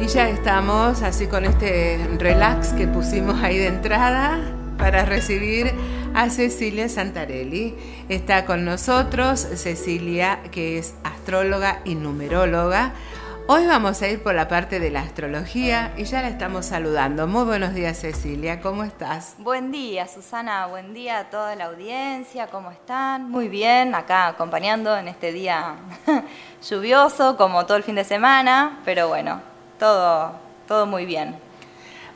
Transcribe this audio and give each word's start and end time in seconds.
Y 0.00 0.06
ya 0.06 0.30
estamos 0.30 1.02
así 1.02 1.26
con 1.26 1.44
este 1.44 2.00
relax 2.18 2.72
que 2.72 2.86
pusimos 2.86 3.42
ahí 3.42 3.58
de 3.58 3.66
entrada 3.66 4.40
para 4.78 5.04
recibir 5.04 5.74
a 6.14 6.30
Cecilia 6.30 6.88
Santarelli. 6.88 7.76
Está 8.08 8.46
con 8.46 8.64
nosotros 8.64 9.40
Cecilia, 9.40 10.40
que 10.52 10.78
es 10.78 10.94
astróloga 11.04 11.82
y 11.84 11.96
numeróloga. 11.96 12.94
Hoy 13.46 13.66
vamos 13.66 14.00
a 14.00 14.08
ir 14.08 14.22
por 14.22 14.34
la 14.34 14.48
parte 14.48 14.80
de 14.80 14.90
la 14.90 15.00
astrología 15.00 15.92
y 15.98 16.04
ya 16.04 16.22
la 16.22 16.28
estamos 16.28 16.64
saludando. 16.64 17.26
Muy 17.26 17.44
buenos 17.44 17.74
días 17.74 17.98
Cecilia, 17.98 18.62
¿cómo 18.62 18.84
estás? 18.84 19.34
Buen 19.36 19.70
día 19.70 20.08
Susana, 20.08 20.66
buen 20.66 20.94
día 20.94 21.18
a 21.18 21.30
toda 21.30 21.56
la 21.56 21.66
audiencia, 21.66 22.46
¿cómo 22.46 22.70
están? 22.70 23.30
Muy 23.30 23.48
bien, 23.48 23.94
acá 23.94 24.28
acompañando 24.28 24.96
en 24.96 25.08
este 25.08 25.30
día 25.30 25.74
lluvioso 26.70 27.36
como 27.36 27.66
todo 27.66 27.76
el 27.76 27.82
fin 27.82 27.96
de 27.96 28.04
semana, 28.04 28.80
pero 28.84 29.08
bueno, 29.08 29.49
todo, 29.80 30.32
todo 30.68 30.86
muy 30.86 31.06
bien. 31.06 31.34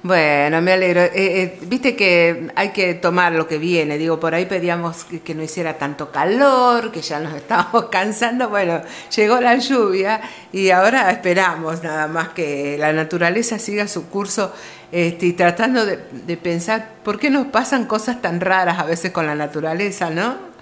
Bueno, 0.04 0.60
me 0.60 0.74
alegro. 0.74 1.00
Eh, 1.00 1.12
eh, 1.14 1.58
viste 1.62 1.96
que 1.96 2.50
hay 2.54 2.72
que 2.72 2.92
tomar 2.92 3.32
lo 3.32 3.48
que 3.48 3.56
viene. 3.56 3.96
Digo, 3.96 4.20
por 4.20 4.34
ahí 4.34 4.44
pedíamos 4.44 5.04
que, 5.04 5.34
no 5.34 5.42
hiciera 5.42 5.78
tanto 5.78 6.12
calor, 6.12 6.92
que 6.92 7.00
ya 7.00 7.20
nos 7.20 7.32
estábamos 7.42 7.86
cansando. 7.86 8.50
Bueno, 8.50 8.82
llegó 9.16 9.40
la 9.40 9.56
lluvia 9.56 10.20
y 10.52 10.68
ahora 10.68 11.10
esperamos 11.10 11.82
nada 11.82 12.06
más 12.06 12.28
que 12.28 12.76
la 12.78 12.92
naturaleza 12.92 13.58
siga 13.58 13.88
su 13.88 14.10
curso 14.10 14.52
este, 14.92 15.24
y 15.24 15.32
tratando 15.32 15.86
de, 15.86 15.96
pensar 16.36 16.96
por 17.02 17.18
qué 17.18 17.30
nos 17.30 17.46
pasan 17.46 17.86
cosas 17.86 18.20
tan 18.20 18.40
raras 18.42 18.78
a 18.78 18.84
veces 18.84 19.10
con 19.10 19.26
la 19.26 19.34
naturaleza, 19.34 20.10
¿no? 20.10 20.53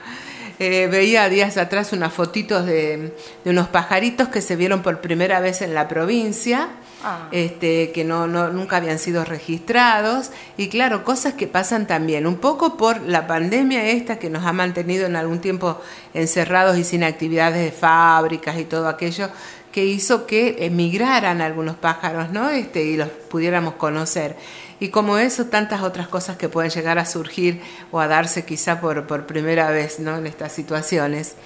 Eh, 0.59 0.88
veía 0.91 1.29
días 1.29 1.56
atrás 1.56 1.92
unas 1.92 2.12
fotitos 2.12 2.66
de, 2.66 3.15
de 3.45 3.51
unos 3.51 3.69
pajaritos 3.69 4.29
que 4.29 4.41
se 4.41 4.56
vieron 4.56 4.83
por 4.83 5.01
primera 5.01 5.41
vez 5.41 5.62
en 5.62 5.74
la 5.74 5.88
provincia 5.88 6.69
Ah. 7.05 7.27
este, 7.33 7.91
que 7.91 8.05
no, 8.05 8.29
nunca 8.29 8.77
habían 8.77 8.99
sido 8.99 9.24
registrados. 9.24 10.30
Y 10.57 10.68
claro, 10.68 11.04
cosas 11.04 11.35
que 11.35 11.49
pasan 11.49 11.87
también, 11.87 12.26
un 12.26 12.37
poco 12.37 12.76
por 12.76 13.01
la 13.02 13.26
pandemia 13.26 13.85
esta 13.87 14.18
que 14.18 14.30
nos 14.30 14.45
ha 14.45 14.52
mantenido 14.52 15.07
en 15.07 15.16
algún 15.16 15.41
tiempo 15.41 15.80
encerrados 16.15 16.79
y 16.79 16.85
sin 16.85 17.02
actividades 17.02 17.65
de 17.65 17.73
fábricas 17.73 18.59
y 18.59 18.65
todo 18.65 18.88
aquello 18.88 19.30
que 19.73 19.85
hizo 19.85 20.26
que 20.26 20.66
emigraran 20.66 21.41
algunos 21.41 21.76
pájaros, 21.76 22.30
¿no? 22.30 22.51
Este, 22.51 22.85
y 22.85 22.96
los 22.96 23.09
pudiéramos 23.09 23.74
conocer. 23.74 24.37
Y 24.83 24.88
como 24.88 25.16
eso, 25.16 25.47
tantas 25.47 25.83
otras 25.83 26.09
cosas 26.09 26.37
que 26.37 26.49
pueden 26.49 26.73
llegar 26.73 26.99
a 26.99 27.07
surgir 27.07 27.63
o 27.93 28.01
a 28.01 28.09
darse 28.09 28.45
quizá 28.45 28.80
por, 28.80 29.07
por 29.07 29.27
primera 29.27 29.71
vez, 29.71 30.01
¿no? 30.01 30.16
En 30.16 30.27
estas 30.27 30.51
situaciones. 30.51 31.37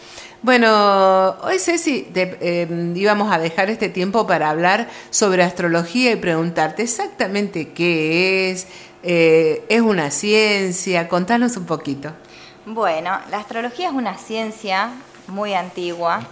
Bueno, 0.41 1.37
hoy 1.43 1.59
Ceci, 1.59 2.11
eh, 2.15 2.93
íbamos 2.95 3.31
a 3.31 3.39
dejar 3.39 3.69
este 3.69 3.91
tiempo 3.91 4.27
para 4.27 4.49
hablar 4.49 4.89
sobre 5.11 5.43
astrología 5.43 6.13
y 6.13 6.17
preguntarte 6.17 6.83
exactamente 6.85 7.75
qué 7.75 8.53
es, 8.53 8.69
eh, 9.03 9.67
es 9.69 9.83
una 9.83 10.11
ciencia, 10.11 11.07
contanos 11.07 11.59
un 11.59 11.67
poquito. 11.67 12.13
Bueno, 12.65 13.19
la 13.31 13.37
astrología 13.37 13.89
es 13.89 13.95
una 13.95 14.17
ciencia 14.17 14.93
muy 15.29 15.53
antigua. 15.53 16.27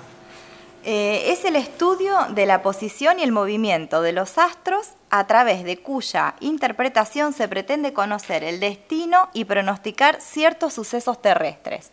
Eh, 0.84 1.32
es 1.32 1.44
el 1.44 1.56
estudio 1.56 2.16
de 2.30 2.46
la 2.46 2.62
posición 2.62 3.18
y 3.18 3.24
el 3.24 3.32
movimiento 3.32 4.00
de 4.00 4.12
los 4.12 4.38
astros 4.38 4.92
a 5.16 5.28
través 5.28 5.62
de 5.62 5.78
cuya 5.78 6.34
interpretación 6.40 7.32
se 7.32 7.46
pretende 7.46 7.92
conocer 7.92 8.42
el 8.42 8.58
destino 8.58 9.28
y 9.32 9.44
pronosticar 9.44 10.20
ciertos 10.20 10.72
sucesos 10.72 11.22
terrestres. 11.22 11.92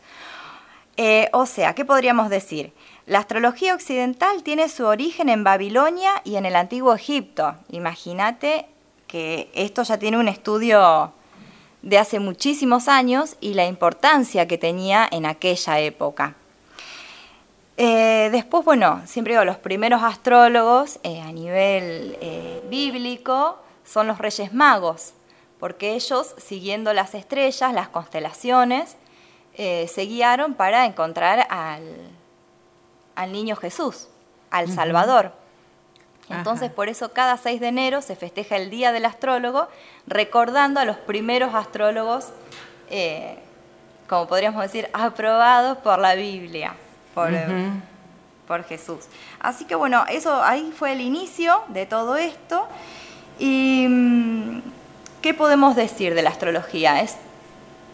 Eh, 0.98 1.30
o 1.32 1.46
sea, 1.46 1.76
¿qué 1.76 1.86
podríamos 1.86 2.32
decir? 2.32 2.74
La 3.06 3.20
astrología 3.20 3.76
occidental 3.76 4.42
tiene 4.42 4.70
su 4.70 4.88
origen 4.88 5.30
en 5.30 5.44
Babilonia 5.44 6.14
y 6.24 6.38
en 6.38 6.48
el 6.48 6.56
antiguo 6.56 6.96
Egipto. 6.96 7.54
Imagínate 7.70 8.66
que 9.06 9.52
esto 9.54 9.84
ya 9.84 10.00
tiene 10.00 10.18
un 10.18 10.28
estudio 10.28 11.14
de 11.84 12.00
hace 12.00 12.20
muchísimos 12.20 12.88
años 12.88 13.36
y 13.40 13.54
la 13.54 13.68
importancia 13.68 14.48
que 14.48 14.58
tenía 14.58 15.08
en 15.12 15.28
aquella 15.28 15.80
época. 15.80 16.38
Eh, 17.78 18.30
después, 18.32 18.64
bueno, 18.66 19.02
siempre 19.06 19.34
digo, 19.34 19.46
los 19.46 19.58
primeros 19.58 20.04
astrólogos 20.04 21.00
eh, 21.04 21.22
a 21.22 21.32
nivel 21.32 22.18
bíblico 22.70 23.58
son 23.84 24.08
los 24.08 24.20
reyes 24.20 24.54
magos, 24.54 25.14
porque 25.60 25.94
ellos, 25.94 26.36
siguiendo 26.38 26.94
las 26.94 27.14
estrellas, 27.14 27.74
las 27.74 27.90
constelaciones, 27.90 28.98
eh, 29.56 29.88
se 29.88 30.04
guiaron 30.04 30.54
para 30.54 30.86
encontrar 30.86 31.46
al, 31.50 31.84
al 33.16 33.32
niño 33.32 33.56
Jesús, 33.56 34.08
al 34.50 34.70
Salvador. 34.72 35.34
Entonces, 36.30 36.72
por 36.72 36.88
eso 36.88 37.12
cada 37.12 37.36
6 37.36 37.60
de 37.60 37.68
enero 37.68 38.02
se 38.02 38.16
festeja 38.16 38.56
el 38.56 38.70
Día 38.70 38.94
del 38.94 39.04
Astrólogo, 39.04 39.68
recordando 40.08 40.80
a 40.80 40.86
los 40.86 40.96
primeros 40.96 41.54
astrólogos, 41.54 42.30
eh, 42.90 43.38
como 44.08 44.28
podríamos 44.28 44.62
decir, 44.62 44.90
aprobados 44.94 45.78
por 45.80 46.00
la 46.00 46.16
Biblia, 46.16 46.76
por, 47.14 47.32
por 48.48 48.64
Jesús. 48.66 49.06
Así 49.40 49.66
que 49.66 49.76
bueno, 49.76 50.06
eso 50.10 50.42
ahí 50.44 50.74
fue 50.78 50.94
el 50.94 51.02
inicio 51.02 51.62
de 51.70 51.86
todo 51.86 52.16
esto. 52.18 52.68
¿Y 53.40 53.88
mm, 53.90 54.62
qué 55.22 55.34
podemos 55.34 55.76
decir 55.76 56.14
de 56.16 56.22
la 56.22 56.30
astrología? 56.30 57.02
Es 57.02 57.16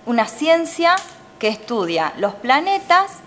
una 0.06 0.25
ciencia 0.25 0.95
que 1.39 1.47
estudia 1.47 2.13
los 2.17 2.33
planetas, 2.35 3.19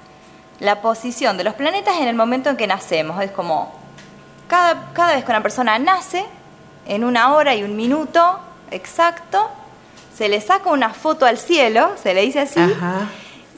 la 0.59 0.83
posición 0.83 1.37
de 1.37 1.45
los 1.45 1.55
planetas 1.55 1.99
en 1.99 2.09
el 2.09 2.17
momento 2.17 2.51
en 2.51 2.57
que 2.57 2.67
nacemos. 2.67 3.23
Es 3.23 3.31
como 3.31 3.73
cada, 4.49 4.93
cada 4.93 5.15
vez 5.15 5.25
que 5.25 5.31
una 5.31 5.43
persona 5.43 5.79
nace, 5.79 6.25
en 6.87 7.05
una 7.05 7.35
hora 7.35 7.55
y 7.55 7.63
un 7.63 7.77
minuto 7.77 8.41
exacto, 8.71 9.51
se 10.15 10.29
le 10.29 10.41
saca 10.41 10.71
una 10.71 10.91
foto 10.91 11.25
al 11.25 11.39
cielo, 11.39 11.93
se 12.03 12.15
le 12.15 12.23
dice 12.23 12.41
así, 12.41 12.61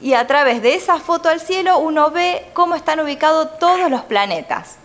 y 0.02 0.14
a 0.14 0.26
través 0.26 0.60
de 0.62 0.74
esa 0.74 0.98
foto 0.98 1.28
al 1.28 1.40
cielo 1.40 1.78
uno 1.78 2.10
ve 2.10 2.44
cómo 2.52 2.74
están 2.74 3.00
ubicados 3.00 3.58
todos 3.58 3.88
los 3.88 4.02
planetas. 4.02 4.76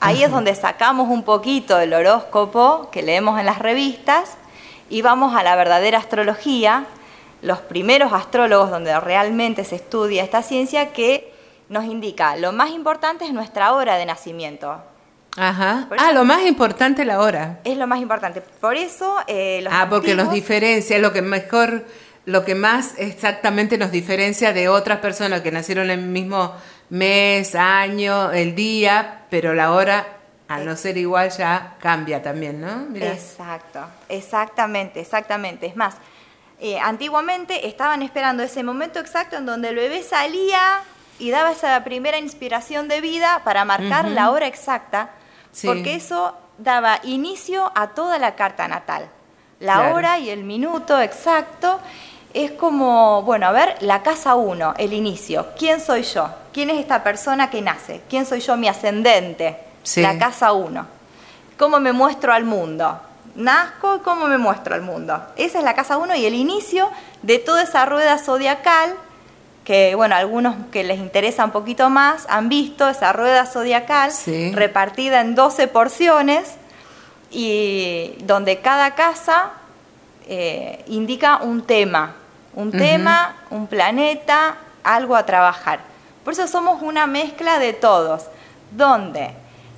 Ahí 0.00 0.22
es 0.22 0.30
donde 0.30 0.54
sacamos 0.54 1.10
un 1.10 1.22
poquito 1.22 1.76
del 1.76 1.92
horóscopo 1.92 2.88
que 2.90 3.02
leemos 3.02 3.38
en 3.38 3.44
las 3.44 3.58
revistas 3.58 4.36
y 4.88 5.02
vamos 5.02 5.36
a 5.36 5.42
la 5.42 5.54
verdadera 5.54 5.98
astrología, 5.98 6.86
los 7.42 7.58
primeros 7.58 8.14
astrólogos 8.14 8.70
donde 8.70 8.98
realmente 8.98 9.64
se 9.64 9.76
estudia 9.76 10.24
esta 10.24 10.42
ciencia 10.42 10.92
que 10.92 11.32
nos 11.68 11.84
indica 11.84 12.36
lo 12.36 12.52
más 12.52 12.70
importante 12.70 13.26
es 13.26 13.32
nuestra 13.32 13.74
hora 13.74 13.96
de 13.96 14.06
nacimiento. 14.06 14.82
Ajá. 15.36 15.86
ah, 15.96 16.12
lo 16.12 16.24
más 16.24 16.44
importante 16.44 17.04
la 17.04 17.20
hora. 17.20 17.60
Es 17.64 17.76
lo 17.76 17.86
más 17.86 18.00
importante. 18.00 18.40
Por 18.40 18.76
eso 18.76 19.16
eh, 19.26 19.64
Ah, 19.70 19.86
porque 19.88 20.14
nos 20.14 20.32
diferencia, 20.32 20.96
es 20.96 21.02
lo 21.02 21.12
que 21.12 21.22
mejor, 21.22 21.84
lo 22.30 22.44
que 22.44 22.54
más 22.54 22.94
exactamente 22.96 23.76
nos 23.76 23.90
diferencia 23.90 24.52
de 24.52 24.68
otras 24.68 25.00
personas 25.00 25.40
que 25.40 25.50
nacieron 25.50 25.90
en 25.90 25.98
el 25.98 26.06
mismo 26.06 26.54
mes, 26.88 27.54
año, 27.54 28.30
el 28.30 28.54
día, 28.54 29.22
pero 29.30 29.52
la 29.52 29.72
hora 29.72 30.06
al 30.46 30.64
no 30.64 30.76
ser 30.76 30.96
igual 30.96 31.30
ya 31.30 31.76
cambia 31.80 32.22
también, 32.22 32.60
¿no? 32.60 32.86
Exacto, 32.96 33.84
exactamente, 34.08 35.00
exactamente. 35.00 35.66
Es 35.66 35.76
más, 35.76 35.94
eh, 36.58 36.78
antiguamente 36.80 37.68
estaban 37.68 38.02
esperando 38.02 38.42
ese 38.42 38.64
momento 38.64 38.98
exacto 38.98 39.36
en 39.36 39.46
donde 39.46 39.68
el 39.68 39.76
bebé 39.76 40.02
salía 40.02 40.80
y 41.20 41.30
daba 41.30 41.52
esa 41.52 41.82
primera 41.84 42.18
inspiración 42.18 42.88
de 42.88 43.00
vida 43.00 43.42
para 43.44 43.64
marcar 43.64 44.08
la 44.08 44.30
hora 44.30 44.48
exacta, 44.48 45.10
porque 45.64 45.94
eso 45.94 46.36
daba 46.58 46.98
inicio 47.04 47.70
a 47.76 47.88
toda 47.88 48.18
la 48.18 48.34
carta 48.34 48.66
natal. 48.66 49.08
La 49.60 49.92
hora 49.92 50.18
y 50.18 50.30
el 50.30 50.42
minuto 50.42 51.00
exacto 51.00 51.80
es 52.34 52.52
como, 52.52 53.22
bueno, 53.22 53.46
a 53.46 53.52
ver, 53.52 53.76
la 53.80 54.02
casa 54.02 54.34
1, 54.34 54.74
el 54.78 54.92
inicio. 54.92 55.48
¿Quién 55.58 55.80
soy 55.80 56.02
yo? 56.02 56.28
¿Quién 56.52 56.70
es 56.70 56.78
esta 56.78 57.02
persona 57.02 57.50
que 57.50 57.62
nace? 57.62 58.02
¿Quién 58.08 58.26
soy 58.26 58.40
yo, 58.40 58.56
mi 58.56 58.68
ascendente? 58.68 59.56
La 59.96 60.18
casa 60.18 60.52
1. 60.52 60.86
¿Cómo 61.58 61.80
me 61.80 61.92
muestro 61.92 62.32
al 62.32 62.44
mundo? 62.44 63.00
nazco 63.34 63.96
y 63.96 63.98
cómo 64.00 64.26
me 64.26 64.38
muestro 64.38 64.74
al 64.74 64.82
mundo. 64.82 65.20
Esa 65.36 65.58
es 65.58 65.64
la 65.64 65.74
casa 65.74 65.98
1 65.98 66.14
y 66.16 66.26
el 66.26 66.34
inicio 66.34 66.90
de 67.22 67.38
toda 67.38 67.62
esa 67.62 67.86
rueda 67.86 68.18
zodiacal 68.18 68.94
que, 69.64 69.94
bueno, 69.94 70.14
algunos 70.14 70.56
que 70.72 70.84
les 70.84 70.98
interesa 70.98 71.44
un 71.44 71.50
poquito 71.50 71.90
más 71.90 72.26
han 72.28 72.48
visto 72.48 72.88
esa 72.88 73.12
rueda 73.12 73.46
zodiacal 73.46 74.10
repartida 74.52 75.20
en 75.20 75.34
12 75.34 75.68
porciones 75.68 76.54
y 77.30 78.14
donde 78.24 78.60
cada 78.60 78.94
casa 78.94 79.52
eh, 80.26 80.82
indica 80.88 81.38
un 81.42 81.62
tema, 81.62 82.14
un 82.54 82.72
tema, 82.72 83.36
un 83.50 83.66
planeta, 83.66 84.56
algo 84.82 85.16
a 85.16 85.24
trabajar. 85.24 85.80
Por 86.24 86.32
eso 86.32 86.46
somos 86.46 86.82
una 86.82 87.06
mezcla 87.06 87.58
de 87.58 87.72
todos, 87.72 88.24
donde 88.70 89.30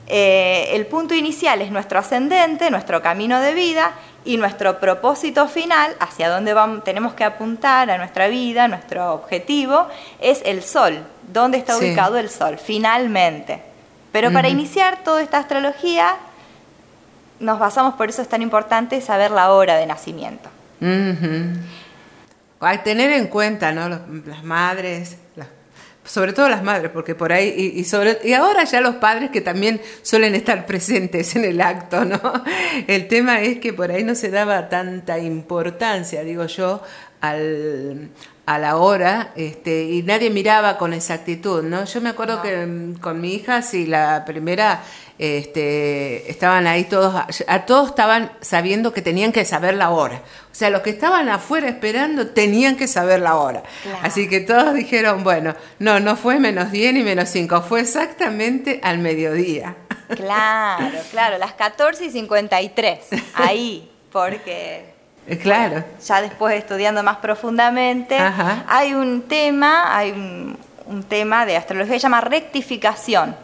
eh, 0.06 0.70
el 0.72 0.86
punto 0.86 1.14
inicial 1.14 1.62
es 1.62 1.70
nuestro 1.70 1.98
ascendente, 1.98 2.70
nuestro 2.70 3.02
camino 3.02 3.40
de 3.40 3.54
vida 3.54 3.92
y 4.24 4.36
nuestro 4.36 4.78
propósito 4.78 5.48
final, 5.48 5.94
hacia 6.00 6.28
dónde 6.28 6.54
vamos, 6.54 6.84
tenemos 6.84 7.14
que 7.14 7.24
apuntar 7.24 7.90
a 7.90 7.98
nuestra 7.98 8.28
vida, 8.28 8.68
nuestro 8.68 9.14
objetivo, 9.14 9.86
es 10.20 10.42
el 10.44 10.62
sol, 10.62 10.98
dónde 11.32 11.58
está 11.58 11.76
ubicado 11.76 12.18
el 12.18 12.30
sol, 12.30 12.58
finalmente. 12.62 13.62
Pero 14.12 14.32
para 14.32 14.48
iniciar 14.48 15.02
toda 15.02 15.22
esta 15.22 15.38
astrología 15.38 16.16
nos 17.40 17.58
basamos, 17.58 17.94
por 17.94 18.08
eso 18.08 18.22
es 18.22 18.28
tan 18.28 18.42
importante 18.42 19.00
saber 19.00 19.30
la 19.30 19.52
hora 19.52 19.76
de 19.76 19.86
nacimiento. 19.86 20.48
Que 22.70 22.78
tener 22.78 23.12
en 23.12 23.26
cuenta, 23.26 23.72
¿no? 23.72 23.88
las 23.88 24.44
madres, 24.44 25.16
sobre 26.04 26.32
todo 26.32 26.48
las 26.48 26.62
madres, 26.62 26.90
porque 26.92 27.14
por 27.14 27.32
ahí, 27.32 27.72
y, 27.76 27.84
sobre, 27.84 28.18
y 28.24 28.32
ahora 28.32 28.64
ya 28.64 28.80
los 28.80 28.96
padres 28.96 29.30
que 29.30 29.40
también 29.40 29.80
suelen 30.02 30.34
estar 30.34 30.66
presentes 30.66 31.36
en 31.36 31.44
el 31.44 31.60
acto, 31.60 32.04
¿no? 32.04 32.20
El 32.86 33.08
tema 33.08 33.40
es 33.40 33.58
que 33.58 33.72
por 33.72 33.90
ahí 33.90 34.02
no 34.02 34.14
se 34.14 34.30
daba 34.30 34.68
tanta 34.68 35.18
importancia, 35.18 36.24
digo 36.24 36.46
yo, 36.46 36.82
al, 37.20 38.10
a 38.46 38.58
la 38.58 38.76
hora 38.76 39.32
este, 39.36 39.84
y 39.84 40.02
nadie 40.02 40.30
miraba 40.30 40.76
con 40.76 40.92
exactitud, 40.92 41.62
¿no? 41.62 41.84
Yo 41.84 42.00
me 42.00 42.10
acuerdo 42.10 42.42
que 42.42 42.66
mm, 42.66 42.94
con 42.94 43.20
mi 43.20 43.34
hija, 43.34 43.62
si 43.62 43.86
la 43.86 44.24
primera, 44.24 44.82
este, 45.22 46.28
estaban 46.30 46.66
ahí 46.66 46.84
todos, 46.84 47.14
a 47.46 47.64
todos 47.64 47.90
estaban 47.90 48.32
sabiendo 48.40 48.92
que 48.92 49.02
tenían 49.02 49.30
que 49.30 49.44
saber 49.44 49.74
la 49.74 49.90
hora. 49.90 50.22
O 50.50 50.54
sea, 50.54 50.68
los 50.68 50.82
que 50.82 50.90
estaban 50.90 51.28
afuera 51.28 51.68
esperando 51.68 52.26
tenían 52.28 52.76
que 52.76 52.88
saber 52.88 53.20
la 53.20 53.36
hora. 53.36 53.62
Así 54.02 54.28
que 54.28 54.40
todos 54.40 54.74
dijeron, 54.74 55.22
bueno, 55.22 55.54
no, 55.78 56.00
no 56.00 56.16
fue 56.16 56.40
menos 56.40 56.72
10 56.72 56.94
ni 56.94 57.02
menos 57.04 57.28
5, 57.28 57.62
fue 57.62 57.80
exactamente 57.80 58.80
al 58.82 58.98
mediodía. 58.98 59.76
Claro, 60.12 60.98
claro, 61.10 61.38
las 61.38 61.54
14 61.54 62.04
y 62.04 62.10
53, 62.10 62.98
ahí, 63.34 63.90
porque 64.12 64.92
eh, 65.26 65.38
claro. 65.38 65.84
ya 66.04 66.20
después 66.20 66.54
estudiando 66.54 67.02
más 67.02 67.16
profundamente, 67.18 68.18
hay 68.66 68.92
un 68.92 69.22
tema, 69.22 69.96
hay 69.96 70.10
un, 70.10 70.58
tema 71.08 71.46
de 71.46 71.56
astrología 71.56 71.94
que 71.94 72.00
se 72.00 72.02
llama 72.02 72.20
rectificación, 72.20 73.34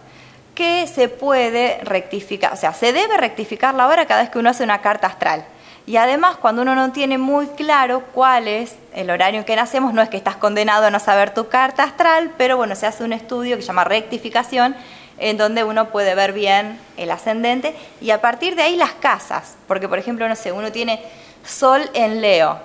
que 0.58 0.88
se 0.88 1.08
puede 1.08 1.78
rectificar, 1.84 2.52
o 2.52 2.56
sea, 2.56 2.72
se 2.72 2.92
debe 2.92 3.16
rectificar 3.16 3.76
la 3.76 3.86
hora 3.86 4.06
cada 4.06 4.22
vez 4.22 4.30
que 4.30 4.40
uno 4.40 4.50
hace 4.50 4.64
una 4.64 4.80
carta 4.80 5.06
astral. 5.06 5.44
Y 5.86 5.98
además, 5.98 6.36
cuando 6.36 6.62
uno 6.62 6.74
no 6.74 6.90
tiene 6.90 7.16
muy 7.16 7.46
claro 7.46 8.02
cuál 8.12 8.48
es 8.48 8.74
el 8.92 9.08
horario 9.08 9.38
en 9.38 9.46
que 9.46 9.54
nacemos, 9.54 9.94
no 9.94 10.02
es 10.02 10.08
que 10.08 10.16
estás 10.16 10.34
condenado 10.34 10.86
a 10.86 10.90
no 10.90 10.98
saber 10.98 11.32
tu 11.32 11.46
carta 11.46 11.84
astral, 11.84 12.32
pero 12.36 12.56
bueno, 12.56 12.74
se 12.74 12.86
hace 12.88 13.04
un 13.04 13.12
estudio 13.12 13.54
que 13.54 13.62
se 13.62 13.68
llama 13.68 13.84
rectificación, 13.84 14.74
en 15.18 15.36
donde 15.36 15.62
uno 15.62 15.90
puede 15.90 16.16
ver 16.16 16.32
bien 16.32 16.80
el 16.96 17.12
ascendente 17.12 17.76
y 18.00 18.10
a 18.10 18.20
partir 18.20 18.56
de 18.56 18.62
ahí 18.62 18.74
las 18.74 18.94
casas, 18.94 19.54
porque 19.68 19.88
por 19.88 20.00
ejemplo, 20.00 20.28
no 20.28 20.34
sé, 20.34 20.50
uno 20.50 20.72
tiene 20.72 21.00
Sol 21.44 21.88
en 21.94 22.20
Leo. 22.20 22.58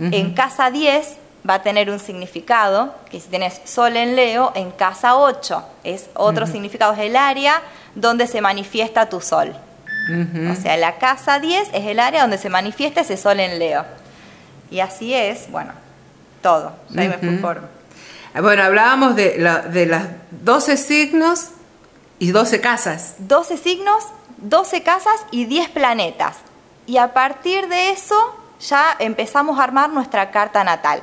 En 0.00 0.32
casa 0.32 0.70
10 0.70 1.18
va 1.48 1.54
a 1.54 1.62
tener 1.62 1.90
un 1.90 1.98
significado, 1.98 2.94
que 3.10 3.20
si 3.20 3.28
tienes 3.28 3.60
Sol 3.64 3.96
en 3.96 4.16
Leo, 4.16 4.52
en 4.54 4.70
casa 4.70 5.16
8 5.16 5.64
es 5.84 6.08
otro 6.14 6.46
significado, 6.46 6.92
es 6.92 7.00
el 7.00 7.16
área 7.16 7.62
donde 7.94 8.26
se 8.26 8.40
manifiesta 8.40 9.08
tu 9.08 9.20
Sol. 9.20 9.54
O 10.50 10.54
sea, 10.54 10.76
la 10.76 10.96
casa 10.98 11.38
10 11.38 11.68
es 11.72 11.86
el 11.86 11.98
área 11.98 12.22
donde 12.22 12.38
se 12.38 12.50
manifiesta 12.50 13.00
ese 13.02 13.16
Sol 13.16 13.40
en 13.40 13.58
Leo. 13.58 13.84
Y 14.70 14.80
así 14.80 15.14
es, 15.14 15.50
bueno, 15.50 15.72
todo. 16.42 16.72
Ahí 16.96 17.08
me 17.08 17.38
Bueno, 18.40 18.62
hablábamos 18.62 19.16
de, 19.16 19.36
la, 19.38 19.60
de 19.60 19.86
las 19.86 20.06
12 20.30 20.76
signos 20.76 21.50
y 22.18 22.32
12 22.32 22.60
casas. 22.60 23.14
12 23.18 23.56
signos, 23.56 24.04
12 24.38 24.82
casas 24.82 25.24
y 25.30 25.46
10 25.46 25.70
planetas 25.70 26.36
y 26.86 26.98
a 26.98 27.12
partir 27.12 27.68
de 27.68 27.90
eso 27.90 28.14
ya 28.60 28.96
empezamos 28.98 29.58
a 29.58 29.64
armar 29.64 29.90
nuestra 29.90 30.30
carta 30.30 30.64
natal. 30.64 31.02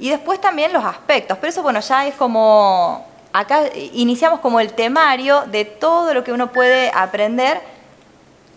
Y 0.00 0.08
después 0.08 0.40
también 0.40 0.72
los 0.72 0.82
aspectos, 0.82 1.36
pero 1.38 1.50
eso 1.50 1.62
bueno, 1.62 1.80
ya 1.80 2.06
es 2.06 2.14
como, 2.14 3.06
acá 3.34 3.64
iniciamos 3.92 4.40
como 4.40 4.58
el 4.58 4.72
temario 4.72 5.42
de 5.42 5.66
todo 5.66 6.14
lo 6.14 6.24
que 6.24 6.32
uno 6.32 6.50
puede 6.50 6.90
aprender 6.94 7.60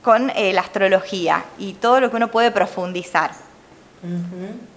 con 0.01 0.29
eh, 0.31 0.53
la 0.53 0.61
astrología 0.61 1.43
y 1.57 1.73
todo 1.73 1.99
lo 1.99 2.09
que 2.09 2.15
uno 2.15 2.31
puede 2.31 2.49
profundizar. 2.51 3.31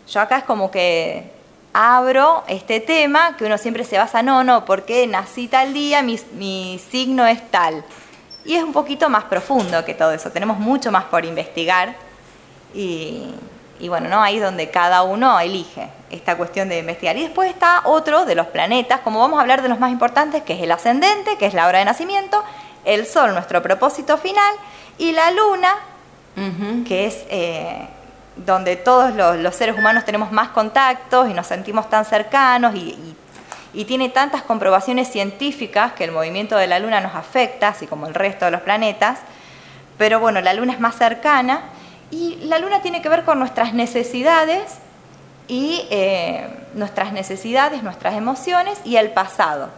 Yo 0.09 0.21
acá 0.21 0.39
es 0.39 0.45
como 0.45 0.71
que 0.71 1.31
abro 1.73 2.43
este 2.49 2.81
tema 2.81 3.37
que 3.37 3.45
uno 3.45 3.59
siempre 3.59 3.85
se 3.85 3.97
basa, 3.97 4.25
no, 4.25 4.43
no, 4.43 4.65
porque 4.65 5.07
nací 5.07 5.47
tal 5.47 5.73
día, 5.73 6.03
mi, 6.03 6.19
mi 6.33 6.81
signo 6.91 7.27
es 7.27 7.49
tal. 7.51 7.85
Y 8.45 8.57
es 8.57 8.65
un 8.65 8.73
poquito 8.73 9.09
más 9.09 9.25
profundo 9.25 9.85
que 9.85 9.95
todo 9.95 10.11
eso, 10.11 10.31
tenemos 10.31 10.59
mucho 10.59 10.91
más 10.91 11.05
por 11.05 11.25
investigar 11.25 11.95
y, 12.75 13.31
bueno, 13.89 14.09
¿no? 14.09 14.23
ahí 14.23 14.37
es 14.37 14.43
donde 14.43 14.71
cada 14.71 15.03
uno 15.03 15.39
elige 15.41 15.89
esta 16.11 16.37
cuestión 16.37 16.69
de 16.69 16.79
investigar. 16.79 17.17
Y 17.17 17.23
después 17.23 17.51
está 17.51 17.83
otro 17.85 18.25
de 18.25 18.35
los 18.35 18.47
planetas, 18.47 19.01
como 19.01 19.21
vamos 19.21 19.39
a 19.39 19.43
hablar 19.43 19.63
de 19.63 19.69
los 19.69 19.79
más 19.79 19.93
importantes, 19.93 20.43
que 20.43 20.55
es 20.55 20.63
el 20.63 20.73
ascendente, 20.73 21.37
que 21.39 21.47
es 21.47 21.55
la 21.55 21.67
hora 21.67 21.79
de 21.79 21.85
nacimiento, 21.85 22.43
el 22.85 23.07
Sol, 23.07 23.33
nuestro 23.35 23.63
propósito 23.63 24.17
final, 24.17 24.55
y 24.99 25.13
la 25.13 25.31
Luna, 25.31 25.75
que 26.87 27.07
es 27.07 27.25
eh, 27.31 27.87
donde 28.37 28.77
todos 28.77 29.15
los, 29.15 29.55
seres 29.55 29.77
humanos 29.77 30.05
tenemos 30.05 30.33
más 30.33 30.49
contactos 30.49 31.31
y 31.31 31.35
nos 31.35 31.47
sentimos 31.47 31.89
tan 31.89 32.05
cercanos 32.05 32.75
y 32.75 33.17
y 33.77 33.85
tiene 33.85 34.09
tantas 34.09 34.43
comprobaciones 34.43 35.09
científicas 35.09 35.93
que 35.93 36.05
el 36.05 36.11
movimiento 36.11 36.57
de 36.57 36.67
la 36.67 36.79
Luna 36.79 37.01
nos 37.01 37.15
afecta, 37.15 37.69
así 37.69 37.87
como 37.87 38.07
el 38.07 38.15
resto 38.15 38.47
de 38.47 38.51
los 38.51 38.63
planetas, 38.63 39.19
pero 39.99 40.19
bueno, 40.19 40.41
la 40.41 40.55
Luna 40.55 40.73
es 40.73 40.81
más 40.81 40.97
cercana 40.97 41.61
y 42.11 42.37
la 42.43 42.59
Luna 42.59 42.83
tiene 42.83 43.03
que 43.03 43.09
ver 43.09 43.25
con 43.25 43.39
nuestras 43.39 43.75
necesidades 43.75 44.63
y 45.49 45.87
eh, 45.91 46.49
nuestras 46.75 47.13
necesidades, 47.13 47.83
nuestras 47.83 48.15
emociones 48.15 48.79
y 48.85 48.97
el 48.97 49.11
pasado. 49.11 49.69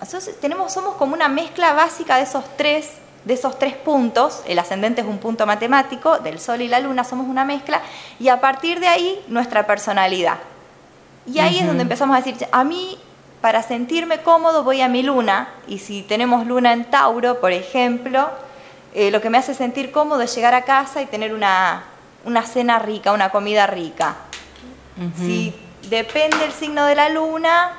Entonces 0.00 0.38
tenemos, 0.40 0.72
somos 0.72 0.96
como 0.96 1.14
una 1.14 1.28
mezcla 1.28 1.72
básica 1.72 2.16
de 2.16 2.22
esos 2.22 2.44
tres 2.56 2.90
de 3.24 3.34
esos 3.34 3.58
tres 3.58 3.74
puntos, 3.74 4.42
el 4.46 4.56
ascendente 4.56 5.00
es 5.00 5.06
un 5.08 5.18
punto 5.18 5.46
matemático, 5.46 6.20
del 6.20 6.38
Sol 6.38 6.62
y 6.62 6.68
la 6.68 6.78
Luna 6.78 7.02
somos 7.02 7.26
una 7.26 7.44
mezcla, 7.44 7.82
y 8.20 8.28
a 8.28 8.40
partir 8.40 8.78
de 8.78 8.86
ahí 8.86 9.20
nuestra 9.26 9.66
personalidad. 9.66 10.38
Y 11.26 11.40
ahí 11.40 11.58
es 11.58 11.66
donde 11.66 11.82
empezamos 11.82 12.16
a 12.16 12.20
decir, 12.20 12.46
a 12.52 12.62
mí, 12.62 12.98
para 13.40 13.62
sentirme 13.62 14.22
cómodo, 14.22 14.62
voy 14.62 14.80
a 14.80 14.88
mi 14.88 15.02
luna. 15.02 15.48
Y 15.66 15.78
si 15.78 16.02
tenemos 16.02 16.46
luna 16.46 16.72
en 16.72 16.84
Tauro, 16.84 17.40
por 17.40 17.50
ejemplo, 17.52 18.30
eh, 18.98 19.10
lo 19.10 19.20
que 19.20 19.28
me 19.28 19.36
hace 19.36 19.52
sentir 19.52 19.92
cómodo 19.92 20.22
es 20.22 20.34
llegar 20.34 20.54
a 20.54 20.62
casa 20.62 21.02
y 21.02 21.06
tener 21.06 21.34
una, 21.34 21.84
cena 22.46 22.78
rica, 22.78 23.12
una 23.12 23.28
comida 23.28 23.66
rica. 23.66 24.16
Si 25.18 25.54
depende 25.90 26.42
el 26.46 26.52
signo 26.52 26.86
de 26.86 26.94
la 26.94 27.10
luna, 27.10 27.72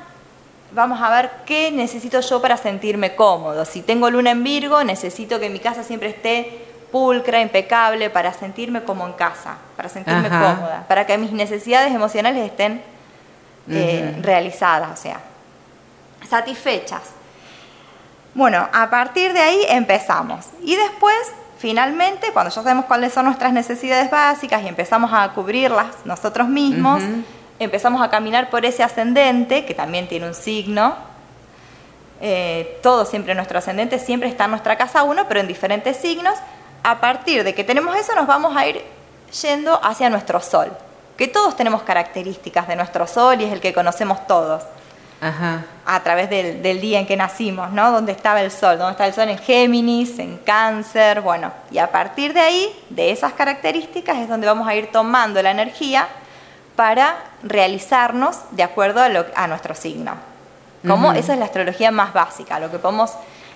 vamos 0.70 1.02
a 1.02 1.10
ver 1.10 1.30
qué 1.44 1.72
necesito 1.72 2.20
yo 2.20 2.40
para 2.40 2.56
sentirme 2.56 3.16
cómodo. 3.16 3.64
Si 3.64 3.82
tengo 3.82 4.08
luna 4.08 4.30
en 4.30 4.44
Virgo, 4.44 4.84
necesito 4.84 5.40
que 5.40 5.50
mi 5.50 5.58
casa 5.58 5.82
siempre 5.82 6.10
esté 6.10 6.66
pulcra, 6.92 7.40
impecable, 7.40 8.10
para 8.10 8.32
sentirme 8.32 8.84
como 8.84 9.04
en 9.04 9.14
casa, 9.14 9.56
para 9.76 9.88
sentirme 9.88 10.28
cómoda, 10.28 10.84
para 10.86 11.04
que 11.04 11.18
mis 11.18 11.32
necesidades 11.32 11.92
emocionales 11.92 12.46
estén 12.46 12.80
eh, 13.68 14.20
realizadas, 14.22 14.96
o 14.96 15.02
sea, 15.02 15.20
satisfechas. 16.30 17.17
Bueno, 18.34 18.68
a 18.72 18.90
partir 18.90 19.32
de 19.32 19.40
ahí 19.40 19.60
empezamos. 19.68 20.46
Y 20.62 20.76
después, 20.76 21.16
finalmente, 21.58 22.30
cuando 22.32 22.50
ya 22.50 22.62
sabemos 22.62 22.84
cuáles 22.84 23.12
son 23.12 23.24
nuestras 23.24 23.52
necesidades 23.52 24.10
básicas 24.10 24.62
y 24.62 24.68
empezamos 24.68 25.10
a 25.12 25.28
cubrirlas 25.32 25.86
nosotros 26.04 26.48
mismos, 26.48 27.02
empezamos 27.58 28.02
a 28.02 28.10
caminar 28.10 28.50
por 28.50 28.64
ese 28.64 28.82
ascendente, 28.82 29.64
que 29.64 29.74
también 29.74 30.08
tiene 30.08 30.26
un 30.26 30.34
signo. 30.34 30.96
Eh, 32.20 32.78
todo 32.82 33.04
siempre 33.04 33.34
nuestro 33.34 33.58
ascendente 33.58 33.98
siempre 33.98 34.28
está 34.28 34.44
en 34.44 34.50
nuestra 34.50 34.76
casa 34.76 35.02
uno, 35.02 35.26
pero 35.28 35.40
en 35.40 35.48
diferentes 35.48 35.96
signos. 35.96 36.34
A 36.82 37.00
partir 37.00 37.44
de 37.44 37.54
que 37.54 37.64
tenemos 37.64 37.96
eso, 37.96 38.14
nos 38.14 38.26
vamos 38.26 38.56
a 38.56 38.66
ir 38.66 38.82
yendo 39.42 39.78
hacia 39.84 40.10
nuestro 40.10 40.40
sol 40.40 40.70
que 41.18 41.26
todos 41.26 41.56
tenemos 41.56 41.82
características 41.82 42.68
de 42.68 42.76
nuestro 42.76 43.06
sol 43.08 43.40
y 43.40 43.44
es 43.44 43.52
el 43.52 43.60
que 43.60 43.74
conocemos 43.74 44.24
todos. 44.28 44.62
A 45.20 46.02
través 46.04 46.30
del, 46.30 46.80
día 46.80 47.00
en 47.00 47.06
que 47.06 47.16
nacimos, 47.16 47.72
¿no? 47.72 47.90
¿Dónde 47.90 48.12
estaba 48.12 48.40
el 48.40 48.50
sol? 48.50 48.78
¿Dónde 48.78 48.92
está 48.92 49.06
el 49.06 49.14
sol? 49.14 49.28
En 49.28 49.38
Géminis, 49.38 50.18
en 50.18 50.38
Cáncer, 50.38 51.20
bueno. 51.20 51.52
Y 51.70 51.78
a 51.78 51.90
partir 51.90 52.32
de 52.32 52.40
ahí, 52.40 52.72
de 52.90 53.10
esas 53.10 53.32
características, 53.32 54.18
es 54.18 54.28
donde 54.28 54.46
vamos 54.46 54.68
a 54.68 54.74
ir 54.74 54.92
tomando 54.92 55.42
la 55.42 55.50
energía 55.50 56.06
para 56.76 57.16
realizarnos 57.42 58.36
de 58.52 58.62
acuerdo 58.62 59.00
a, 59.34 59.46
nuestro 59.48 59.74
signo. 59.74 60.12
Como 60.86 61.12
esa 61.12 61.32
es 61.32 61.38
la 61.38 61.46
astrología 61.46 61.90
más 61.90 62.12
básica, 62.12 62.60
lo 62.60 62.70
que 62.70 62.78
podemos 62.78 63.10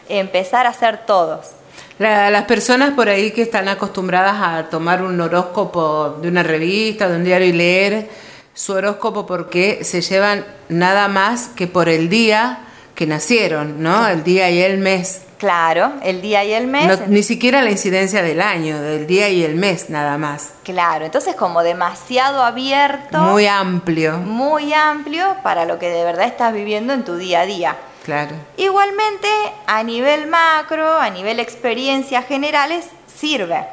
empezar 0.08 0.66
a 0.66 0.70
hacer 0.70 1.06
todos 1.06 1.52
las 1.98 2.44
personas 2.44 2.94
por 2.94 3.08
ahí 3.08 3.30
que 3.30 3.42
están 3.42 3.68
acostumbradas 3.68 4.36
a 4.40 4.70
tomar 4.70 5.02
un 5.02 5.20
horóscopo 5.20 6.18
de 6.20 6.28
una 6.28 6.42
revista, 6.42 7.08
de 7.08 7.16
un 7.16 7.24
diario 7.24 7.48
y 7.48 7.52
leer 7.52 8.08
su 8.54 8.72
horóscopo 8.72 9.26
porque 9.26 9.84
se 9.84 10.00
llevan 10.00 10.44
nada 10.68 11.08
más 11.08 11.48
que 11.48 11.66
por 11.66 11.88
el 11.88 12.08
día 12.08 12.60
que 12.94 13.06
nacieron, 13.06 13.82
¿no? 13.82 14.06
El 14.06 14.22
día 14.22 14.50
y 14.50 14.60
el 14.60 14.78
mes. 14.78 15.22
Claro, 15.38 15.94
el 16.04 16.22
día 16.22 16.44
y 16.44 16.52
el 16.52 16.68
mes. 16.68 17.08
ni 17.08 17.24
siquiera 17.24 17.62
la 17.62 17.70
incidencia 17.70 18.22
del 18.22 18.40
año, 18.40 18.80
del 18.80 19.08
día 19.08 19.28
y 19.28 19.42
el 19.42 19.56
mes 19.56 19.90
nada 19.90 20.16
más. 20.16 20.50
Claro, 20.62 21.04
entonces 21.04 21.34
como 21.34 21.62
demasiado 21.64 22.42
abierto. 22.42 23.18
Muy 23.18 23.46
amplio. 23.46 24.18
Muy 24.18 24.72
amplio 24.72 25.36
para 25.42 25.64
lo 25.64 25.80
que 25.80 25.88
de 25.88 26.04
verdad 26.04 26.26
estás 26.26 26.54
viviendo 26.54 26.92
en 26.92 27.04
tu 27.04 27.16
día 27.16 27.40
a 27.40 27.46
día. 27.46 27.76
Claro. 28.04 28.36
Igualmente, 28.56 29.28
a 29.66 29.82
nivel 29.82 30.28
macro, 30.28 30.96
a 30.98 31.10
nivel 31.10 31.40
experiencias 31.40 32.26
generales, 32.26 32.86
sirve, 33.12 33.66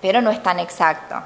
pero 0.00 0.20
no 0.20 0.30
es 0.30 0.42
tan 0.42 0.58
exacto. 0.58 1.16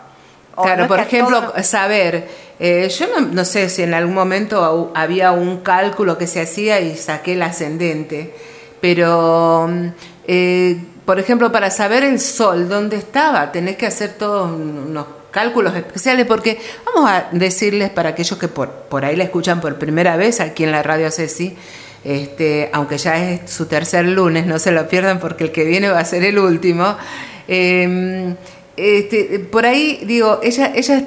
Claro, 0.63 0.87
por 0.87 1.01
ejemplo, 1.01 1.53
saber, 1.63 2.29
eh, 2.59 2.89
yo 2.89 3.07
no, 3.21 3.45
sé 3.45 3.69
si 3.69 3.83
en 3.83 3.95
algún 3.95 4.15
momento 4.15 4.93
había 4.95 5.33
un 5.33 5.59
cálculo 5.59 6.19
que 6.19 6.27
se 6.27 6.41
hacía 6.41 6.81
y 6.81 6.97
saqué 6.97 7.35
el 7.35 7.43
ascendente, 7.43 8.35
pero, 8.81 9.69
eh, 10.27 10.79
por 11.05 11.19
ejemplo, 11.19 11.51
para 11.53 11.71
saber 11.71 12.05
el 12.05 12.21
sol, 12.21 12.69
dónde 12.69 12.97
estaba, 12.97 13.53
tenés 13.53 13.77
que 13.77 13.87
hacer 13.87 14.15
todos 14.15 14.51
unos 14.51 15.07
cálculos 15.31 15.77
especiales, 15.77 16.27
porque 16.27 16.59
vamos 16.87 17.11
a 17.11 17.29
decirles 17.33 17.91
para 17.91 18.11
aquellos 18.11 18.39
que 18.39 18.49
por, 18.49 18.71
por 18.71 19.05
ahí 19.05 19.17
la 19.17 19.25
escuchan 19.25 19.61
por 19.61 19.77
primera 19.79 20.17
vez 20.17 20.41
aquí 20.41 20.65
en 20.65 20.73
la 20.73 20.83
radio 20.83 21.11
Ceci, 21.11 21.57
este, 22.05 22.71
aunque 22.73 22.99
ya 22.99 23.19
es 23.19 23.51
su 23.51 23.67
tercer 23.67 24.07
lunes, 24.07 24.47
no 24.47 24.59
se 24.59 24.71
lo 24.71 24.89
pierdan 24.89 25.19
porque 25.19 25.45
el 25.45 25.53
que 25.53 25.65
viene 25.65 25.89
va 25.91 26.01
a 26.01 26.05
ser 26.05 26.25
el 26.25 26.39
último. 26.39 26.97
Em, 27.47 28.37
este, 28.79 29.39
por 29.39 29.67
ahí, 29.67 30.01
digo, 30.05 30.41
ella, 30.43 30.73
ella 30.75 31.05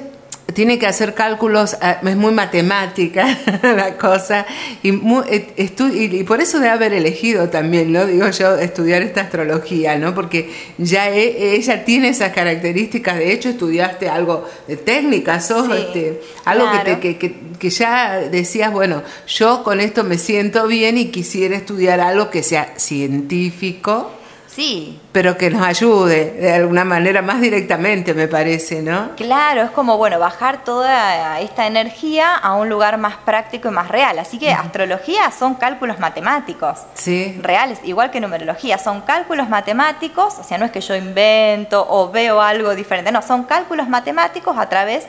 tiene 0.52 0.78
que 0.78 0.86
hacer 0.86 1.14
cálculos, 1.14 1.76
ah, 1.80 2.00
es 2.02 2.16
muy 2.16 2.32
matemática 2.32 3.38
la 3.62 3.96
cosa, 3.96 4.46
y, 4.82 4.90
eh, 4.90 5.72
y, 5.94 6.24
por 6.24 6.40
eso 6.40 6.58
debe 6.58 6.70
haber 6.70 6.92
elegido 6.92 7.48
también, 7.48 7.92
¿no? 7.92 8.06
Digo 8.06 8.28
yo, 8.28 8.58
estudiar 8.58 9.02
esta 9.02 9.22
astrología, 9.22 9.96
¿no? 9.96 10.14
Porque 10.14 10.50
ya 10.78 11.10
e, 11.10 11.54
ella 11.54 11.84
tiene 11.84 12.08
esas 12.08 12.32
características, 12.32 13.18
de 13.18 13.32
hecho 13.32 13.48
estudiaste 13.48 14.08
algo 14.08 14.48
de 14.68 14.76
técnica, 14.76 15.40
sos 15.40 15.68
este, 15.74 16.20
algo 16.44 16.66
que, 17.00 17.16
que, 17.16 17.34
que 17.58 17.70
ya 17.70 18.18
decías, 18.30 18.72
bueno, 18.72 19.02
yo 19.26 19.62
con 19.62 19.80
esto 19.80 20.04
me 20.04 20.18
siento 20.18 20.66
bien 20.66 20.98
y 20.98 21.06
quisiera 21.06 21.56
estudiar 21.56 22.00
algo 22.00 22.30
que 22.30 22.42
sea 22.42 22.74
científico 22.76 24.10
Sí. 24.54 25.00
Pero 25.12 25.38
que 25.38 25.48
nos 25.48 25.62
ayude 25.62 26.32
de 26.32 26.52
alguna 26.52 26.84
manera 26.84 27.22
más 27.22 27.40
directamente, 27.40 28.12
me 28.12 28.28
parece, 28.28 28.82
¿no? 28.82 29.12
Claro, 29.16 29.62
es 29.62 29.70
como, 29.70 29.96
bueno, 29.96 30.18
bajar 30.18 30.62
toda 30.62 31.40
esta 31.40 31.66
energía 31.66 32.34
a 32.34 32.54
un 32.56 32.68
lugar 32.68 32.98
más 32.98 33.16
práctico 33.16 33.68
y 33.68 33.70
más 33.70 33.88
real. 33.88 34.18
Así 34.18 34.38
que 34.38 34.52
astrología 34.52 35.30
son 35.30 35.54
cálculos 35.54 35.98
matemáticos. 35.98 36.80
Sí. 36.94 37.38
Reales, 37.40 37.80
igual 37.84 38.10
que 38.10 38.20
numerología, 38.20 38.76
son 38.76 39.00
cálculos 39.00 39.48
matemáticos, 39.48 40.38
o 40.38 40.44
sea, 40.44 40.58
no 40.58 40.66
es 40.66 40.70
que 40.70 40.82
yo 40.82 40.94
invento 40.94 41.86
o 41.88 42.10
veo 42.10 42.42
algo 42.42 42.74
diferente, 42.74 43.10
no, 43.10 43.22
son 43.22 43.44
cálculos 43.44 43.88
matemáticos 43.88 44.58
a 44.58 44.68
través 44.68 45.06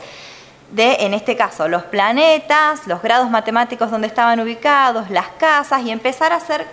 de, 0.71 0.93
en 1.01 1.13
este 1.13 1.35
caso, 1.35 1.67
los 1.67 1.83
planetas, 1.83 2.87
los 2.87 3.01
grados 3.01 3.29
matemáticos 3.29 3.91
donde 3.91 4.07
estaban 4.07 4.39
ubicados, 4.39 5.09
las 5.09 5.27
casas 5.37 5.83
y 5.83 5.91
empezar 5.91 6.31
a 6.31 6.37
hacer 6.37 6.65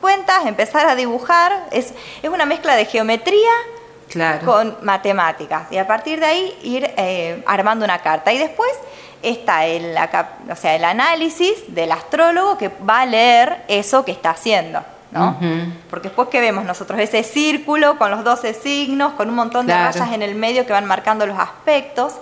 cuentas, 0.00 0.46
empezar 0.46 0.86
a 0.86 0.94
dibujar. 0.94 1.66
Es, 1.70 1.92
es 2.22 2.30
una 2.30 2.46
mezcla 2.46 2.76
de 2.76 2.84
geometría 2.84 3.50
con 4.44 4.76
matemáticas. 4.82 5.70
Y 5.70 5.76
a 5.76 5.86
partir 5.86 6.20
de 6.20 6.26
ahí 6.26 6.58
ir 6.62 6.90
eh, 6.96 7.42
armando 7.46 7.84
una 7.84 7.98
carta. 7.98 8.32
Y 8.32 8.38
después 8.38 8.70
está 9.22 9.66
el, 9.66 9.96
o 10.50 10.56
sea, 10.56 10.76
el 10.76 10.84
análisis 10.84 11.74
del 11.74 11.92
astrólogo 11.92 12.56
que 12.56 12.70
va 12.88 13.00
a 13.00 13.06
leer 13.06 13.64
eso 13.68 14.04
que 14.04 14.12
está 14.12 14.30
haciendo. 14.30 14.82
¿no? 15.10 15.38
Porque 15.88 16.08
después 16.08 16.28
que 16.28 16.40
vemos 16.40 16.64
nosotros 16.64 17.00
ese 17.00 17.22
círculo 17.22 17.96
con 17.96 18.10
los 18.10 18.24
12 18.24 18.52
signos, 18.54 19.14
con 19.14 19.28
un 19.30 19.36
montón 19.36 19.66
de 19.66 19.72
rayas 19.72 20.12
en 20.12 20.22
el 20.22 20.34
medio 20.34 20.66
que 20.66 20.72
van 20.72 20.84
marcando 20.84 21.26
los 21.26 21.38
aspectos, 21.38 22.12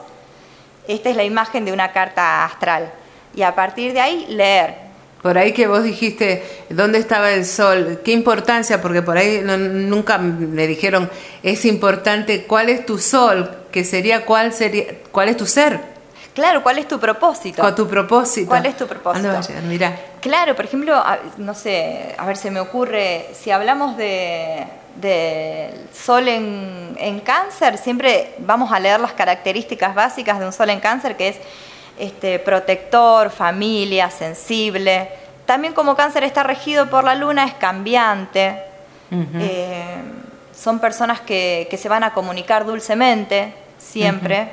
esta 0.86 1.10
es 1.10 1.16
la 1.16 1.24
imagen 1.24 1.64
de 1.64 1.72
una 1.72 1.90
carta 1.90 2.44
astral. 2.44 2.92
Y 3.34 3.42
a 3.42 3.54
partir 3.54 3.92
de 3.92 4.00
ahí 4.00 4.26
leer 4.28 4.85
por 5.26 5.38
ahí 5.38 5.52
que 5.52 5.66
vos 5.66 5.82
dijiste, 5.82 6.44
¿dónde 6.70 6.98
estaba 6.98 7.32
el 7.32 7.44
sol? 7.44 8.00
¿Qué 8.04 8.12
importancia? 8.12 8.80
Porque 8.80 9.02
por 9.02 9.18
ahí 9.18 9.40
nunca 9.42 10.18
me 10.18 10.68
dijeron, 10.68 11.10
es 11.42 11.64
importante, 11.64 12.44
¿cuál 12.44 12.68
es 12.68 12.86
tu 12.86 12.96
sol? 12.96 13.50
Que 13.72 13.82
sería, 13.82 14.24
¿cuál, 14.24 14.52
sería, 14.52 14.84
cuál 15.10 15.28
es 15.28 15.36
tu 15.36 15.44
ser? 15.44 15.80
Claro, 16.32 16.62
¿cuál 16.62 16.78
es 16.78 16.86
tu 16.86 17.00
propósito? 17.00 17.60
¿Cuál 17.60 17.74
tu 17.74 17.88
propósito? 17.88 18.46
¿Cuál 18.46 18.66
es 18.66 18.76
tu 18.76 18.86
propósito? 18.86 19.28
Mira. 19.66 19.98
Claro, 20.20 20.54
por 20.54 20.64
ejemplo, 20.64 21.02
no 21.38 21.54
sé, 21.54 22.14
a 22.16 22.24
ver, 22.24 22.36
se 22.36 22.52
me 22.52 22.60
ocurre, 22.60 23.26
si 23.34 23.50
hablamos 23.50 23.96
de, 23.96 24.64
sol 25.92 26.28
en, 26.28 26.96
en, 27.00 27.18
cáncer, 27.18 27.78
siempre 27.78 28.34
vamos 28.38 28.70
a 28.70 28.78
leer 28.78 29.00
las 29.00 29.14
características 29.14 29.92
básicas 29.92 30.38
de 30.38 30.46
un 30.46 30.52
sol 30.52 30.70
en 30.70 30.78
cáncer, 30.78 31.16
que 31.16 31.30
es 31.30 31.36
este, 31.98 32.38
protector, 32.38 33.30
familia, 33.30 34.10
sensible. 34.10 35.08
También 35.46 35.72
como 35.72 35.94
cáncer 35.96 36.24
está 36.24 36.42
regido 36.42 36.90
por 36.90 37.04
la 37.04 37.14
luna, 37.14 37.44
es 37.44 37.54
cambiante. 37.54 38.62
Eh, 39.10 39.96
son 40.54 40.78
personas 40.80 41.20
que, 41.20 41.68
se 41.80 41.88
van 41.88 42.02
a 42.02 42.12
comunicar 42.12 42.66
dulcemente, 42.66 43.54
siempre. 43.78 44.50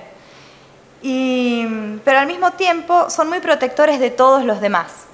pero 1.02 2.20
al 2.20 2.28
mismo 2.28 2.52
tiempo 2.52 3.10
son 3.10 3.30
muy 3.30 3.40
protectores 3.40 4.00
de 4.00 4.12
todos 4.12 4.44
los 4.44 4.62
demás. 4.62 5.06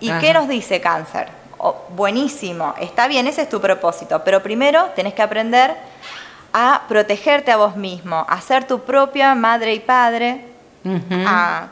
¿Y 0.00 0.10
qué 0.12 0.32
nos 0.32 0.48
dice 0.48 0.80
cáncer? 0.80 1.28
Oh, 1.58 1.84
buenísimo, 1.90 2.74
está 2.80 3.06
bien, 3.06 3.26
ese 3.26 3.42
es 3.42 3.48
tu 3.50 3.60
propósito, 3.60 4.22
pero 4.24 4.42
primero 4.42 4.86
tenés 4.96 5.12
que 5.12 5.20
aprender 5.20 5.76
a 6.54 6.84
protegerte 6.88 7.52
a 7.52 7.58
vos 7.58 7.76
mismo, 7.76 8.24
a 8.26 8.40
ser 8.40 8.66
tu 8.66 8.80
propia 8.80 9.34
madre 9.34 9.74
y 9.74 9.80
padre, 9.80 10.49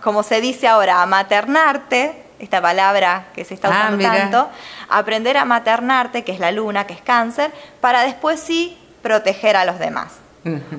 como 0.03 0.23
se 0.23 0.41
dice 0.41 0.69
ahora, 0.69 1.03
a 1.03 1.07
maternarte, 1.07 2.25
esta 2.39 2.63
palabra 2.63 3.29
que 3.35 3.45
se 3.45 3.55
está 3.55 3.69
ah, 3.69 3.87
usando 3.89 4.05
tanto, 4.05 4.49
aprender 4.89 5.37
a 5.37 5.45
maternarte, 5.45 6.25
que 6.25 6.33
es 6.33 6.41
la 6.41 6.53
luna, 6.53 6.87
que 6.87 6.95
es 6.95 7.01
cáncer, 7.01 7.53
para 7.81 8.03
después 8.03 8.41
sí 8.41 8.79
proteger 9.03 9.57
a 9.57 9.65
los 9.65 9.79
demás. 9.79 10.13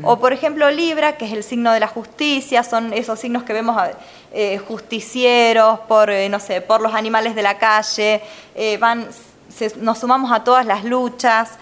O 0.02 0.20
por 0.20 0.34
ejemplo 0.34 0.72
Libra, 0.72 1.18
que 1.18 1.26
es 1.26 1.34
el 1.34 1.44
signo 1.44 1.72
de 1.72 1.80
la 1.80 1.88
justicia, 1.88 2.64
son 2.64 2.92
esos 2.92 3.20
signos 3.20 3.44
que 3.44 3.54
vemos 3.54 3.80
eh, 4.34 4.58
justicieros, 4.68 5.80
por, 5.82 6.10
eh, 6.10 6.28
no 6.28 6.40
sé, 6.40 6.62
por 6.62 6.82
los 6.82 6.96
animales 6.96 7.36
de 7.36 7.44
la 7.44 7.60
calle, 7.60 8.22
eh, 8.56 8.78
van, 8.78 9.08
nos 9.78 10.00
sumamos 10.00 10.32
a 10.32 10.44
todas 10.44 10.66
las 10.66 10.86
luchas, 10.86 11.60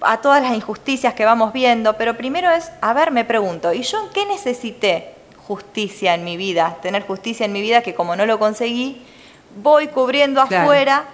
a 0.00 0.16
todas 0.18 0.42
las 0.42 0.52
injusticias 0.52 1.14
que 1.14 1.24
vamos 1.24 1.52
viendo, 1.52 1.96
pero 1.96 2.16
primero 2.16 2.50
es, 2.50 2.70
a 2.80 2.92
ver, 2.92 3.10
me 3.10 3.24
pregunto, 3.24 3.72
¿y 3.72 3.82
yo 3.82 4.02
en 4.04 4.10
qué 4.10 4.26
necesité 4.26 5.15
justicia 5.46 6.14
en 6.14 6.24
mi 6.24 6.36
vida, 6.36 6.78
tener 6.82 7.06
justicia 7.06 7.46
en 7.46 7.52
mi 7.52 7.60
vida 7.60 7.82
que 7.82 7.94
como 7.94 8.16
no 8.16 8.26
lo 8.26 8.38
conseguí, 8.38 9.02
voy 9.62 9.88
cubriendo 9.88 10.40
afuera, 10.40 11.04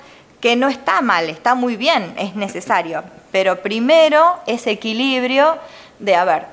que 0.40 0.56
no 0.56 0.68
está 0.68 1.02
mal, 1.02 1.28
está 1.28 1.54
muy 1.54 1.76
bien, 1.76 2.14
es 2.18 2.34
necesario. 2.34 3.04
Pero 3.30 3.62
primero 3.62 4.38
ese 4.46 4.70
equilibrio 4.70 5.58
de, 5.98 6.16
a 6.16 6.24
ver, 6.24 6.46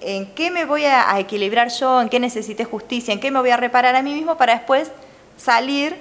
¿en 0.00 0.26
qué 0.34 0.50
me 0.50 0.64
voy 0.64 0.84
a, 0.84 1.18
equilibrar 1.18 1.70
yo? 1.70 2.00
¿En 2.00 2.08
qué 2.08 2.20
necesité 2.20 2.64
justicia? 2.64 3.12
¿En 3.12 3.20
qué 3.20 3.30
me 3.30 3.40
voy 3.40 3.50
a 3.50 3.56
reparar 3.56 3.96
a 3.96 4.02
mí 4.02 4.12
mismo 4.12 4.36
para 4.36 4.54
después 4.54 4.92
salir 5.36 5.96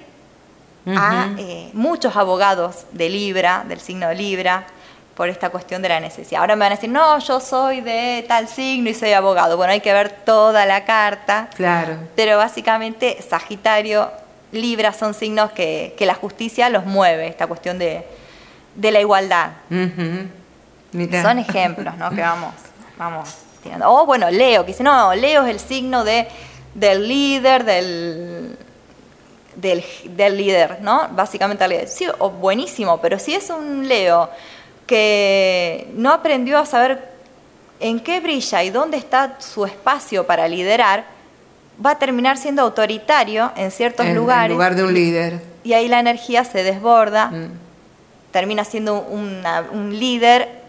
a 0.86 1.30
eh, 1.38 1.70
muchos 1.74 2.16
abogados 2.16 2.86
de 2.92 3.10
Libra, 3.10 3.66
del 3.68 3.80
signo 3.80 4.08
de 4.08 4.16
Libra, 4.16 4.68
por 5.18 5.30
esta 5.30 5.50
cuestión 5.50 5.82
de 5.82 5.90
la 5.90 6.00
necesidad. 6.00 6.42
Ahora 6.42 6.56
me 6.56 6.60
van 6.60 6.74
a 6.74 6.76
decir, 6.76 6.92
no, 6.92 7.18
yo 7.18 7.40
soy 7.40 7.82
de 7.82 8.24
tal 8.28 8.48
signo 8.48 8.92
y 8.92 8.94
soy 8.94 9.14
abogado. 9.14 9.58
Bueno, 9.58 9.74
hay 9.74 9.82
que 9.82 9.92
ver 9.92 10.12
toda 10.12 10.68
la 10.68 10.86
carta. 10.86 11.50
Claro. 11.56 11.98
Pero 12.16 12.38
básicamente 12.38 13.18
Sagitario, 13.28 14.12
Libra 14.52 14.94
son 14.94 15.16
signos 15.16 15.52
que, 15.52 15.96
la 16.00 16.14
justicia 16.14 16.70
los 16.70 16.86
mueve, 16.86 17.28
esta 17.28 17.48
cuestión 17.48 17.80
de, 17.80 18.06
la 18.76 19.02
igualdad. 19.02 19.54
Son 19.70 21.40
ejemplos, 21.40 21.98
¿no? 21.98 22.12
Que 22.12 22.22
vamos, 22.22 22.54
vamos 23.00 23.30
tirando. 23.64 23.92
O 23.92 24.06
bueno, 24.06 24.30
Leo, 24.30 24.66
que 24.66 24.74
dice, 24.74 24.84
no, 24.84 25.16
Leo 25.16 25.46
es 25.46 25.50
el 25.50 25.60
signo 25.60 26.04
de, 26.04 26.28
del 26.76 27.08
líder, 27.08 27.64
del, 27.64 28.56
del, 29.56 29.84
del 30.16 30.38
líder, 30.38 30.78
¿no? 30.82 31.08
Básicamente 31.10 31.64
el 31.64 31.72
líder. 31.72 31.88
Sí, 31.88 32.06
o 32.20 32.30
buenísimo, 32.30 33.02
pero 33.02 33.18
si 33.18 33.34
es 33.34 33.50
un 33.50 33.88
Leo 33.88 34.30
que 34.88 35.88
no 35.94 36.12
aprendió 36.12 36.58
a 36.58 36.66
saber 36.66 37.12
en 37.80 38.00
qué 38.00 38.20
brilla 38.20 38.64
y 38.64 38.72
dónde 38.72 38.98
está 38.98 39.36
su 39.40 39.66
espacio 39.66 40.26
para 40.26 40.48
liderar, 40.48 41.06
va 41.86 41.92
a 41.92 42.00
terminar 42.00 42.38
siendo 42.38 42.64
autoritario 42.64 43.52
en 43.56 43.70
ciertos 43.70 44.08
lugares. 44.08 44.50
En 44.50 44.54
lugar 44.54 44.76
de 44.76 44.84
un 44.84 44.94
líder. 44.94 45.42
Y 45.64 45.74
ahí 45.74 45.88
la 45.88 46.00
energía 46.00 46.44
se 46.44 46.64
desborda, 46.64 47.28
mm. 47.28 47.52
termina 48.32 48.64
siendo 48.64 49.02
un 49.02 50.00
líder 50.00 50.66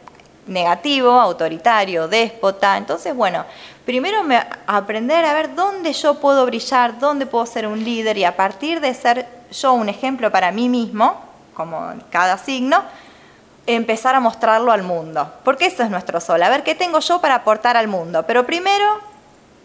negativo, 0.48 1.10
autoritario, 1.12 2.08
déspota. 2.08 2.76
Entonces, 2.76 3.14
bueno, 3.14 3.44
primero 3.84 4.24
me, 4.24 4.42
aprender 4.66 5.24
a 5.24 5.34
ver 5.34 5.54
dónde 5.54 5.92
yo 5.92 6.14
puedo 6.14 6.44
brillar, 6.46 6.98
dónde 6.98 7.26
puedo 7.26 7.46
ser 7.46 7.66
un 7.66 7.84
líder 7.84 8.18
y 8.18 8.24
a 8.24 8.36
partir 8.36 8.80
de 8.80 8.94
ser 8.94 9.26
yo 9.52 9.72
un 9.74 9.88
ejemplo 9.88 10.30
para 10.32 10.50
mí 10.50 10.68
mismo, 10.68 11.20
como 11.54 11.94
cada 12.10 12.38
signo, 12.38 12.82
empezar 13.68 14.14
a 14.14 14.20
mostrarlo 14.20 14.72
al 14.72 14.82
mundo. 14.82 15.32
Porque 15.44 15.66
eso 15.66 15.82
es 15.82 15.90
nuestro 15.90 16.20
sol. 16.20 16.42
A 16.42 16.48
ver 16.48 16.64
qué 16.64 16.74
tengo 16.74 16.98
yo 17.00 17.20
para 17.20 17.36
aportar 17.36 17.76
al 17.76 17.86
mundo. 17.86 18.24
Pero 18.26 18.46
primero 18.46 18.84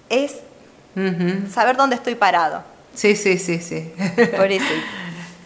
es 0.10 0.40
saber 1.52 1.76
dónde 1.78 1.96
estoy 1.96 2.16
parado. 2.16 2.64
Sí, 2.94 3.16
sí, 3.16 3.40
sí, 3.40 3.60
sí. 3.60 3.92
Por 4.38 4.52
eso. 4.52 4.66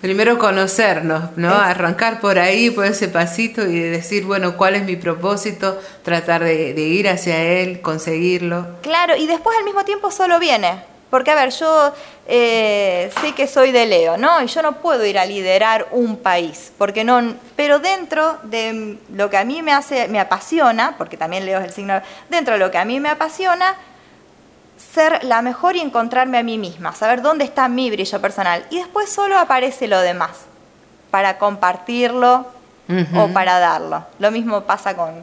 Primero 0.02 0.38
conocernos, 0.38 1.36
¿no? 1.38 1.56
Arrancar 1.56 2.20
por 2.20 2.38
ahí, 2.38 2.70
por 2.70 2.86
ese 2.86 3.08
pasito 3.08 3.66
y 3.66 3.80
decir, 3.80 4.26
bueno, 4.26 4.56
¿cuál 4.56 4.76
es 4.76 4.84
mi 4.84 4.96
propósito? 4.96 5.82
Tratar 6.04 6.44
de, 6.44 6.76
de 6.76 6.82
ir 6.82 7.10
hacia 7.10 7.42
él, 7.42 7.82
conseguirlo. 7.82 8.68
Claro, 8.84 9.16
y 9.16 9.26
después 9.26 9.58
al 9.58 9.66
mismo 9.66 9.86
tiempo 9.86 10.12
solo 10.12 10.38
viene. 10.40 10.84
Porque, 11.10 11.32
a 11.32 11.36
ver, 11.36 11.52
yo 11.52 11.94
eh, 12.28 13.10
sé 13.22 13.34
que 13.34 13.48
soy 13.48 13.72
de 13.72 13.86
Leo, 13.86 14.18
¿no? 14.18 14.42
Y 14.42 14.48
yo 14.48 14.62
no 14.62 14.74
puedo 14.74 15.06
ir 15.06 15.18
a 15.18 15.26
liderar 15.26 15.88
un 15.92 16.18
país, 16.18 16.74
porque 16.78 17.06
no. 17.06 17.36
Pero 17.56 17.80
dentro 17.80 18.38
de 18.44 18.98
lo 19.14 19.30
que 19.30 19.38
a 19.38 19.46
mí 19.46 19.62
me 19.62 19.72
hace, 19.72 20.10
me 20.10 20.20
apasiona, 20.20 20.96
porque 20.98 21.16
también 21.16 21.46
Leo 21.46 21.60
es 21.60 21.66
el 21.66 21.72
signo, 21.72 22.02
dentro 22.30 22.56
de 22.56 22.60
lo 22.60 22.72
que 22.72 22.78
a 22.78 22.86
mí 22.86 23.00
me 23.00 23.10
apasiona, 23.10 23.76
ser 24.78 25.24
la 25.24 25.42
mejor 25.42 25.76
y 25.76 25.80
encontrarme 25.80 26.38
a 26.38 26.44
mí 26.44 26.58
misma, 26.58 26.94
saber 26.94 27.22
dónde 27.22 27.46
está 27.46 27.70
mi 27.70 27.90
brillo 27.90 28.20
personal. 28.20 28.66
Y 28.70 28.78
después 28.78 29.10
solo 29.10 29.40
aparece 29.40 29.88
lo 29.88 30.02
demás, 30.02 30.32
para 31.10 31.38
compartirlo 31.38 32.46
o 33.16 33.28
para 33.30 33.60
darlo. 33.60 34.06
Lo 34.20 34.32
mismo 34.32 34.62
pasa 34.62 34.96
con, 34.96 35.14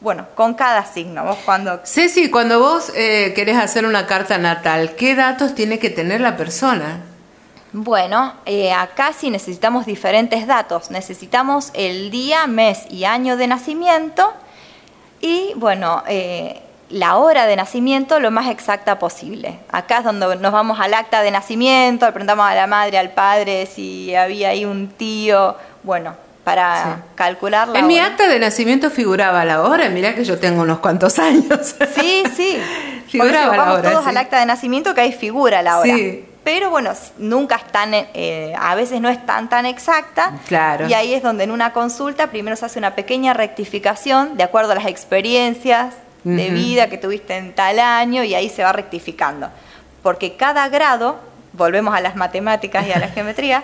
bueno, 0.00 0.26
con 0.34 0.54
cada 0.54 0.84
signo. 0.84 1.24
Vos 1.24 1.38
cuando... 1.44 1.80
Ceci, 1.84 2.30
cuando 2.30 2.60
vos 2.60 2.92
eh, 2.94 3.32
querés 3.34 3.56
hacer 3.56 3.86
una 3.86 4.06
carta 4.06 4.38
natal, 4.38 4.94
¿qué 4.96 5.14
datos 5.14 5.54
tiene 5.54 5.78
que 5.78 5.90
tener 5.90 6.20
la 6.20 6.36
persona? 6.36 7.00
Bueno, 7.72 8.34
eh, 8.46 8.72
acá 8.72 9.12
sí 9.12 9.30
necesitamos 9.30 9.86
diferentes 9.86 10.46
datos. 10.46 10.90
Necesitamos 10.90 11.70
el 11.74 12.10
día, 12.10 12.46
mes 12.46 12.84
y 12.88 13.04
año 13.04 13.36
de 13.36 13.48
nacimiento 13.48 14.32
y, 15.20 15.52
bueno, 15.56 16.04
eh, 16.06 16.60
la 16.90 17.16
hora 17.16 17.46
de 17.46 17.56
nacimiento 17.56 18.20
lo 18.20 18.30
más 18.30 18.48
exacta 18.48 18.98
posible. 18.98 19.58
Acá 19.72 19.98
es 19.98 20.04
donde 20.04 20.36
nos 20.36 20.52
vamos 20.52 20.78
al 20.78 20.94
acta 20.94 21.22
de 21.22 21.30
nacimiento, 21.30 22.06
le 22.06 22.12
preguntamos 22.12 22.46
a 22.46 22.54
la 22.54 22.66
madre, 22.66 22.98
al 22.98 23.10
padre 23.10 23.66
si 23.66 24.14
había 24.14 24.50
ahí 24.50 24.64
un 24.64 24.88
tío. 24.88 25.56
Bueno, 25.82 26.14
para 26.44 27.04
calcular 27.14 27.68
la 27.68 27.78
En 27.78 27.86
mi 27.86 27.98
acta 27.98 28.28
de 28.28 28.38
nacimiento 28.38 28.90
figuraba 28.90 29.44
la 29.44 29.62
hora, 29.62 29.88
mirá 29.88 30.14
que 30.14 30.24
yo 30.24 30.38
tengo 30.38 30.62
unos 30.62 30.78
cuantos 30.78 31.18
años. 31.18 31.74
Sí, 31.94 32.22
sí. 32.36 32.58
figuraba 33.08 33.56
la 33.56 33.72
hora. 33.72 33.90
todos 33.90 34.06
al 34.06 34.16
acta 34.16 34.38
de 34.38 34.46
nacimiento 34.46 34.94
que 34.94 35.00
ahí 35.00 35.12
figura 35.12 35.62
la 35.62 35.78
hora. 35.78 35.94
Sí. 35.94 36.28
Pero 36.44 36.68
bueno, 36.68 36.92
nunca 37.16 37.56
es 37.56 37.64
tan, 37.72 37.92
eh, 37.94 38.54
a 38.58 38.74
veces 38.74 39.00
no 39.00 39.08
es 39.08 39.24
tan 39.24 39.48
tan 39.48 39.64
exacta. 39.64 40.34
Claro. 40.46 40.86
Y 40.86 40.92
ahí 40.92 41.14
es 41.14 41.22
donde 41.22 41.44
en 41.44 41.50
una 41.50 41.72
consulta 41.72 42.26
primero 42.26 42.54
se 42.54 42.66
hace 42.66 42.78
una 42.78 42.94
pequeña 42.94 43.32
rectificación 43.32 44.36
de 44.36 44.44
acuerdo 44.44 44.72
a 44.72 44.74
las 44.74 44.86
experiencias 44.86 45.94
de 46.22 46.50
vida 46.50 46.88
que 46.88 46.96
tuviste 46.96 47.36
en 47.36 47.54
tal 47.54 47.78
año 47.78 48.24
y 48.24 48.34
ahí 48.34 48.48
se 48.48 48.62
va 48.62 48.72
rectificando. 48.72 49.48
Porque 50.02 50.36
cada 50.36 50.68
grado, 50.68 51.16
volvemos 51.52 51.94
a 51.94 52.00
las 52.00 52.16
matemáticas 52.16 52.86
y 52.86 52.92
a 52.92 52.98
la 52.98 53.08
geometría, 53.14 53.62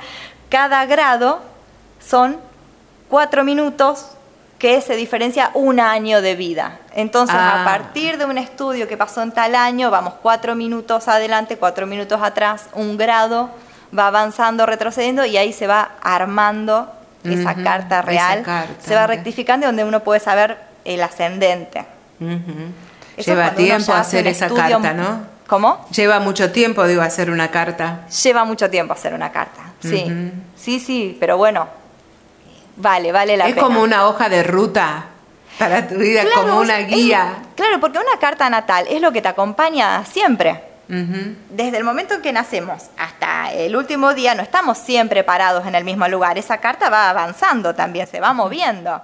cada 0.48 0.84
grado 0.86 1.40
son 2.00 2.38
cuatro 3.10 3.44
minutos 3.44 4.06
que 4.58 4.80
se 4.82 4.94
diferencia 4.94 5.50
un 5.54 5.80
año 5.80 6.22
de 6.22 6.36
vida. 6.36 6.78
Entonces, 6.94 7.34
a 7.34 7.62
ah. 7.62 7.64
partir 7.64 8.18
de 8.18 8.26
un 8.26 8.38
estudio 8.38 8.86
que 8.86 8.96
pasó 8.96 9.22
en 9.22 9.32
tal 9.32 9.54
año, 9.54 9.90
vamos 9.90 10.14
cuatro 10.22 10.54
minutos 10.54 11.08
adelante, 11.08 11.56
cuatro 11.56 11.86
minutos 11.86 12.20
atrás, 12.22 12.66
un 12.74 12.96
grado, 12.96 13.50
va 13.98 14.06
avanzando, 14.06 14.66
retrocediendo 14.66 15.24
y 15.24 15.36
ahí 15.38 15.52
se 15.52 15.66
va 15.66 15.92
armando 16.02 16.92
esa 17.24 17.54
carta 17.54 18.02
real, 18.02 18.44
se 18.80 18.94
va 18.94 19.06
rectificando 19.06 19.66
donde 19.66 19.84
uno 19.84 20.00
puede 20.00 20.20
saber 20.20 20.58
el 20.84 21.02
ascendente. 21.02 21.84
Lleva 23.16 23.50
tiempo 23.52 23.92
hacer 23.92 24.26
esa 24.26 24.48
carta, 24.48 24.92
¿no? 24.92 25.40
¿Cómo? 25.46 25.86
Lleva 25.90 26.20
mucho 26.20 26.52
tiempo, 26.52 26.86
digo, 26.86 27.02
hacer 27.02 27.30
una 27.30 27.50
carta. 27.50 28.06
Lleva 28.22 28.44
mucho 28.44 28.70
tiempo 28.70 28.92
hacer 28.92 29.14
una 29.14 29.32
carta, 29.32 29.62
sí. 29.80 30.32
Sí, 30.54 30.78
sí, 30.78 31.16
pero 31.18 31.38
bueno, 31.38 31.79
Vale, 32.76 33.12
vale 33.12 33.36
la 33.36 33.44
pena. 33.44 33.56
Es 33.56 33.62
como 33.62 33.82
una 33.82 34.06
hoja 34.06 34.28
de 34.28 34.42
ruta 34.42 35.06
para 35.58 35.86
tu 35.86 35.96
vida, 35.96 36.24
como 36.34 36.58
una 36.58 36.78
guía. 36.78 37.34
claro, 37.54 37.80
porque 37.80 37.98
una 37.98 38.18
carta 38.18 38.48
natal 38.48 38.86
es 38.88 39.00
lo 39.00 39.12
que 39.12 39.20
te 39.20 39.28
acompaña 39.28 40.04
siempre. 40.04 40.64
Desde 40.88 41.76
el 41.76 41.84
momento 41.84 42.14
en 42.14 42.22
que 42.22 42.32
nacemos 42.32 42.86
hasta 42.98 43.52
el 43.52 43.76
último 43.76 44.12
día 44.12 44.34
no 44.34 44.42
estamos 44.42 44.76
siempre 44.76 45.22
parados 45.22 45.64
en 45.64 45.76
el 45.76 45.84
mismo 45.84 46.08
lugar. 46.08 46.36
Esa 46.36 46.58
carta 46.58 46.90
va 46.90 47.08
avanzando 47.08 47.76
también, 47.76 48.08
se 48.08 48.18
va 48.18 48.32
moviendo. 48.32 49.00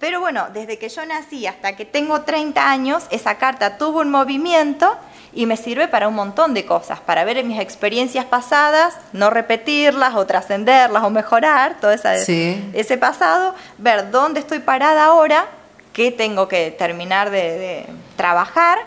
Pero 0.00 0.18
bueno, 0.18 0.48
desde 0.52 0.76
que 0.76 0.88
yo 0.88 1.06
nací 1.06 1.46
hasta 1.46 1.76
que 1.76 1.84
tengo 1.84 2.22
30 2.22 2.68
años, 2.68 3.04
esa 3.10 3.36
carta 3.36 3.78
tuvo 3.78 4.00
un 4.00 4.10
movimiento 4.10 4.96
y 5.32 5.46
me 5.46 5.56
sirve 5.56 5.88
para 5.88 6.08
un 6.08 6.14
montón 6.14 6.54
de 6.54 6.64
cosas, 6.64 7.00
para 7.00 7.24
ver 7.24 7.44
mis 7.44 7.60
experiencias 7.60 8.24
pasadas, 8.24 8.96
no 9.12 9.30
repetirlas 9.30 10.14
o 10.14 10.26
trascenderlas 10.26 11.02
o 11.04 11.10
mejorar 11.10 11.78
todo 11.80 11.92
ese 11.92 12.98
pasado, 12.98 13.54
ver 13.78 14.10
dónde 14.10 14.40
estoy 14.40 14.60
parada 14.60 15.06
ahora, 15.06 15.46
qué 15.92 16.10
tengo 16.10 16.48
que 16.48 16.70
terminar 16.70 17.30
de, 17.30 17.86
trabajar 18.16 18.78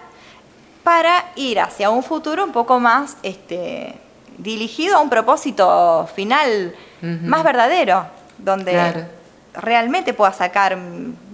para 0.84 1.26
ir 1.36 1.60
hacia 1.60 1.90
un 1.90 2.04
futuro 2.04 2.44
un 2.44 2.52
poco 2.52 2.80
más 2.80 3.18
este, 3.24 3.94
dirigido 4.38 4.98
a 4.98 5.00
un 5.00 5.10
propósito 5.10 6.10
final 6.16 6.76
más 7.02 7.44
verdadero, 7.44 8.06
donde 8.38 9.08
realmente 9.54 10.14
pueda 10.14 10.34
sacar 10.34 10.78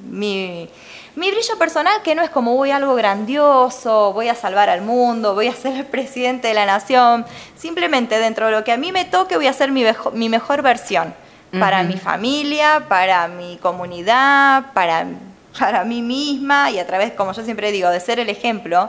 mi 0.09 0.69
mi 1.17 1.31
brillo 1.31 1.57
personal 1.57 2.03
que 2.03 2.13
no 2.13 2.21
es 2.21 2.29
como 2.29 2.53
voy 2.53 2.69
a 2.69 2.75
algo 2.75 2.93
grandioso, 2.93 4.13
voy 4.13 4.27
a 4.27 4.35
salvar 4.35 4.69
al 4.69 4.83
mundo, 4.83 5.33
voy 5.33 5.47
a 5.47 5.53
ser 5.55 5.75
el 5.75 5.85
presidente 5.85 6.49
de 6.49 6.53
la 6.53 6.67
nación, 6.67 7.25
simplemente 7.55 8.19
dentro 8.19 8.45
de 8.45 8.51
lo 8.51 8.63
que 8.63 8.71
a 8.71 8.77
mí 8.77 8.91
me 8.91 9.03
toque 9.03 9.35
voy 9.35 9.47
a 9.47 9.53
ser 9.53 9.71
mi, 9.71 9.83
mi 10.13 10.29
mejor 10.29 10.61
versión 10.61 11.15
para 11.59 11.81
mi 11.81 11.97
familia, 11.97 12.85
para 12.87 13.27
mi 13.27 13.57
comunidad, 13.57 14.65
para, 14.73 15.07
para 15.57 15.83
mí 15.85 16.03
misma 16.03 16.69
y 16.69 16.77
a 16.77 16.85
través, 16.85 17.13
como 17.13 17.31
yo 17.31 17.43
siempre 17.43 17.71
digo, 17.71 17.89
de 17.89 17.99
ser 17.99 18.19
el 18.19 18.29
ejemplo. 18.29 18.87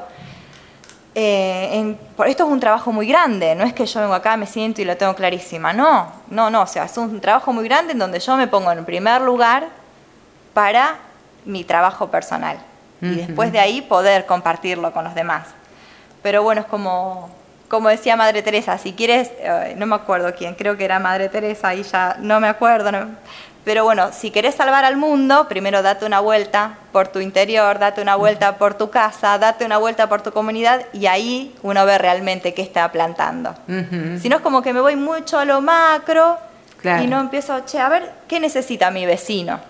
Eh, 1.15 1.97
por 2.15 2.29
esto 2.29 2.45
es 2.45 2.51
un 2.51 2.61
trabajo 2.61 2.93
muy 2.93 3.07
grande, 3.07 3.55
no 3.55 3.65
es 3.65 3.73
que 3.73 3.87
yo 3.87 4.01
vengo 4.01 4.13
acá, 4.13 4.37
me 4.37 4.47
siento 4.47 4.83
y 4.83 4.85
lo 4.85 4.99
tengo 4.99 5.15
clarísima, 5.15 5.73
no, 5.73 6.13
no, 6.29 6.51
no, 6.51 6.61
o 6.61 6.67
sea, 6.67 6.85
es 6.85 6.97
un 6.99 7.23
trabajo 7.23 7.55
muy 7.55 7.65
grande 7.65 7.93
en 7.93 7.99
donde 7.99 8.21
yo 8.21 8.37
me 8.37 8.49
pongo 8.49 8.71
en 8.71 8.85
primer 8.85 9.23
lugar 9.23 9.69
para 10.53 11.08
mi 11.49 11.65
trabajo 11.65 12.09
personal. 12.09 12.59
Y 13.01 13.15
después 13.15 13.53
de 13.53 13.61
ahí 13.61 13.81
poder 13.81 14.27
compartirlo 14.27 14.93
con 14.93 15.05
los 15.05 15.15
demás. 15.15 15.47
Pero 16.21 16.43
bueno, 16.43 16.63
es 16.63 16.67
como, 16.67 17.31
como 17.69 17.89
decía 17.89 18.17
Madre 18.17 18.43
Teresa, 18.43 18.77
si 18.77 18.93
quieres, 18.93 19.31
eh, 19.39 19.75
no 19.77 19.87
me 19.87 19.95
acuerdo 19.95 20.35
quién, 20.37 20.55
creo 20.55 20.77
que 20.77 20.85
era 20.85 20.99
Madre 20.99 21.29
Teresa, 21.29 21.75
y 21.75 21.85
ya 21.85 22.17
no 22.19 22.41
me 22.41 22.49
acuerdo, 22.49 22.91
pero 23.65 23.85
bueno, 23.85 24.11
si 24.13 24.31
querés 24.31 24.57
salvar 24.57 24.85
al 24.85 24.97
mundo, 24.97 25.47
primero 25.49 25.83
date 25.83 26.07
una 26.07 26.19
vuelta 26.21 26.79
por 26.91 27.09
tu 27.09 27.21
interior, 27.21 27.79
date 27.79 28.03
una 28.03 28.17
vuelta 28.17 28.57
por 28.57 28.75
tu 28.75 28.91
casa, 28.91 29.39
date 29.39 29.65
una 29.65 29.79
vuelta 29.79 30.09
por 30.09 30.23
tu 30.23 30.33
comunidad 30.33 30.87
y 30.93 31.07
ahí 31.07 31.55
uno 31.63 31.87
ve 31.87 31.99
realmente 31.99 32.53
qué 32.53 32.63
está 32.63 32.91
plantando. 32.91 33.55
Si 34.21 34.29
no 34.29 34.37
es 34.37 34.43
como 34.43 34.63
que 34.63 34.73
me 34.73 34.81
voy 34.81 34.97
mucho 34.97 35.39
a 35.39 35.45
lo 35.45 35.61
macro 35.61 36.39
y 36.83 37.07
no 37.07 37.21
empiezo, 37.21 37.61
che, 37.65 37.79
a 37.79 37.89
ver, 37.89 38.11
¿qué 38.27 38.41
necesita 38.41 38.91
mi 38.91 39.07
vecino? 39.07 39.61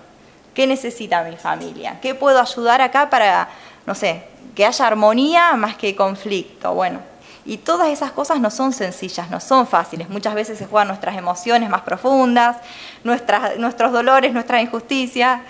¿Qué 0.59 0.67
necesita 0.67 1.23
mi 1.23 1.37
familia? 1.37 2.01
¿Qué 2.03 2.17
puedo 2.17 2.41
ayudar 2.41 2.81
acá 2.81 3.09
para, 3.09 3.49
no 3.87 3.95
sé, 3.95 4.25
que 4.57 4.67
haya 4.67 4.89
armonía 4.89 5.53
más 5.53 5.77
que 5.77 5.95
conflicto? 5.95 6.75
Bueno, 6.75 6.99
y 7.47 7.59
todas 7.59 7.91
esas 7.91 8.11
cosas 8.11 8.41
no 8.41 8.51
son 8.51 8.73
sencillas, 8.73 9.31
no 9.31 9.39
son 9.39 9.69
fáciles. 9.69 10.09
Muchas 10.09 10.35
veces 10.35 10.59
se 10.59 10.67
juegan 10.67 10.89
nuestras 10.89 11.17
emociones 11.17 11.71
más 11.71 11.83
profundas, 11.83 12.57
nuestras, 13.05 13.57
nuestros 13.57 13.93
dolores, 13.93 14.33
nuestra 14.33 14.61
injusticia. 14.61 15.43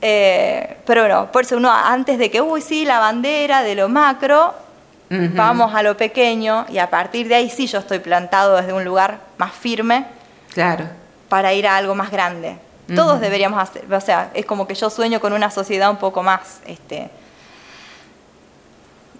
Eh, 0.00 0.78
pero 0.86 1.02
bueno, 1.02 1.30
por 1.30 1.42
eso 1.42 1.58
uno 1.58 1.70
antes 1.70 2.18
de 2.18 2.30
que, 2.30 2.40
uy, 2.40 2.62
sí, 2.62 2.86
la 2.86 2.98
bandera 3.00 3.62
de 3.62 3.74
lo 3.74 3.90
macro, 3.90 4.54
vamos 5.10 5.74
a 5.74 5.82
lo 5.82 5.94
pequeño 5.94 6.64
y 6.70 6.78
a 6.78 6.88
partir 6.88 7.28
de 7.28 7.34
ahí 7.34 7.50
sí 7.50 7.66
yo 7.66 7.80
estoy 7.80 7.98
plantado 7.98 8.56
desde 8.56 8.72
un 8.72 8.82
lugar 8.82 9.18
más 9.36 9.52
firme. 9.52 10.06
Claro. 10.54 10.86
Para 11.28 11.52
ir 11.52 11.66
a 11.66 11.76
algo 11.76 11.94
más 11.94 12.10
grande. 12.10 12.56
Todos 12.94 13.20
deberíamos 13.20 13.58
hacer, 13.62 13.92
o 13.92 14.00
sea, 14.00 14.30
es 14.34 14.44
como 14.44 14.66
que 14.66 14.74
yo 14.74 14.90
sueño 14.90 15.18
con 15.20 15.32
una 15.32 15.50
sociedad 15.50 15.90
un 15.90 15.96
poco 15.96 16.22
más, 16.22 16.60
este, 16.66 17.08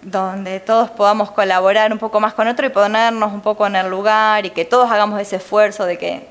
donde 0.03 0.59
todos 0.59 0.91
podamos 0.91 1.31
colaborar 1.31 1.91
un 1.91 1.97
poco 1.97 2.19
más 2.19 2.35
con 2.35 2.47
otro 2.47 2.67
y 2.67 2.69
ponernos 2.69 3.33
un 3.33 3.41
poco 3.41 3.65
en 3.65 3.75
el 3.75 3.89
lugar 3.89 4.45
y 4.45 4.51
que 4.51 4.65
todos 4.65 4.91
hagamos 4.91 5.19
ese 5.19 5.37
esfuerzo 5.37 5.85
de 5.85 5.97
que 5.97 6.27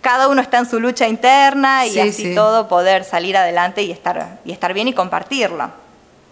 cada 0.00 0.28
uno 0.28 0.40
está 0.40 0.58
en 0.58 0.66
su 0.70 0.78
lucha 0.78 1.08
interna 1.08 1.86
y 1.86 1.98
así 1.98 2.34
todo 2.34 2.68
poder 2.68 3.04
salir 3.04 3.36
adelante 3.36 3.82
y 3.82 3.90
estar, 3.90 4.38
y 4.44 4.52
estar 4.52 4.72
bien 4.74 4.86
y 4.86 4.92
compartirlo. 4.92 5.70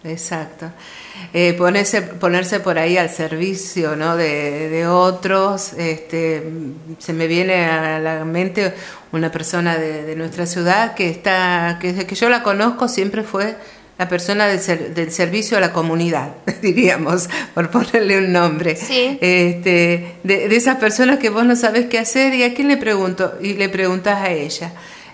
Exacto. 0.05 0.67
Eh, 1.35 1.55
ponerse, 1.55 2.03
ponerse 2.03 2.61
por 2.61 2.79
ahí 2.79 2.99
al 2.99 3.09
servicio 3.09 3.97
¿no? 3.97 4.17
de, 4.17 4.87
otros. 4.87 5.73
Este, 5.75 6.43
se 6.99 7.13
me 7.13 7.27
viene 7.27 7.65
a 7.65 7.99
la 7.99 8.25
mente 8.25 8.75
una 9.13 9.31
persona 9.31 9.77
de, 9.77 10.15
nuestra 10.17 10.47
ciudad 10.47 10.95
que 10.95 11.09
está, 11.09 11.79
que 11.81 11.93
desde 11.93 12.07
que 12.07 12.15
yo 12.15 12.29
la 12.29 12.43
conozco 12.43 12.89
siempre 12.89 13.23
fue 13.23 13.57
la 13.99 14.09
persona 14.09 14.47
del, 14.47 15.11
servicio 15.11 15.57
a 15.57 15.61
la 15.61 15.73
comunidad, 15.73 16.35
diríamos, 16.63 17.29
por 17.55 17.71
ponerle 17.71 18.19
un 18.19 18.33
nombre. 18.33 18.77
Sí. 18.77 19.19
Este, 19.21 20.17
de, 20.25 20.55
esas 20.55 20.77
personas 20.77 21.19
que 21.19 21.31
vos 21.31 21.45
no 21.45 21.57
sabes 21.57 21.87
qué 21.87 21.99
hacer 21.99 22.35
y 22.35 22.43
a 22.43 22.53
quién 22.55 22.69
le 22.69 22.77
pregunto 22.77 23.35
y 23.41 23.55
le 23.55 23.69
preguntas 23.69 24.21
a 24.21 24.31
ella. 24.31 24.73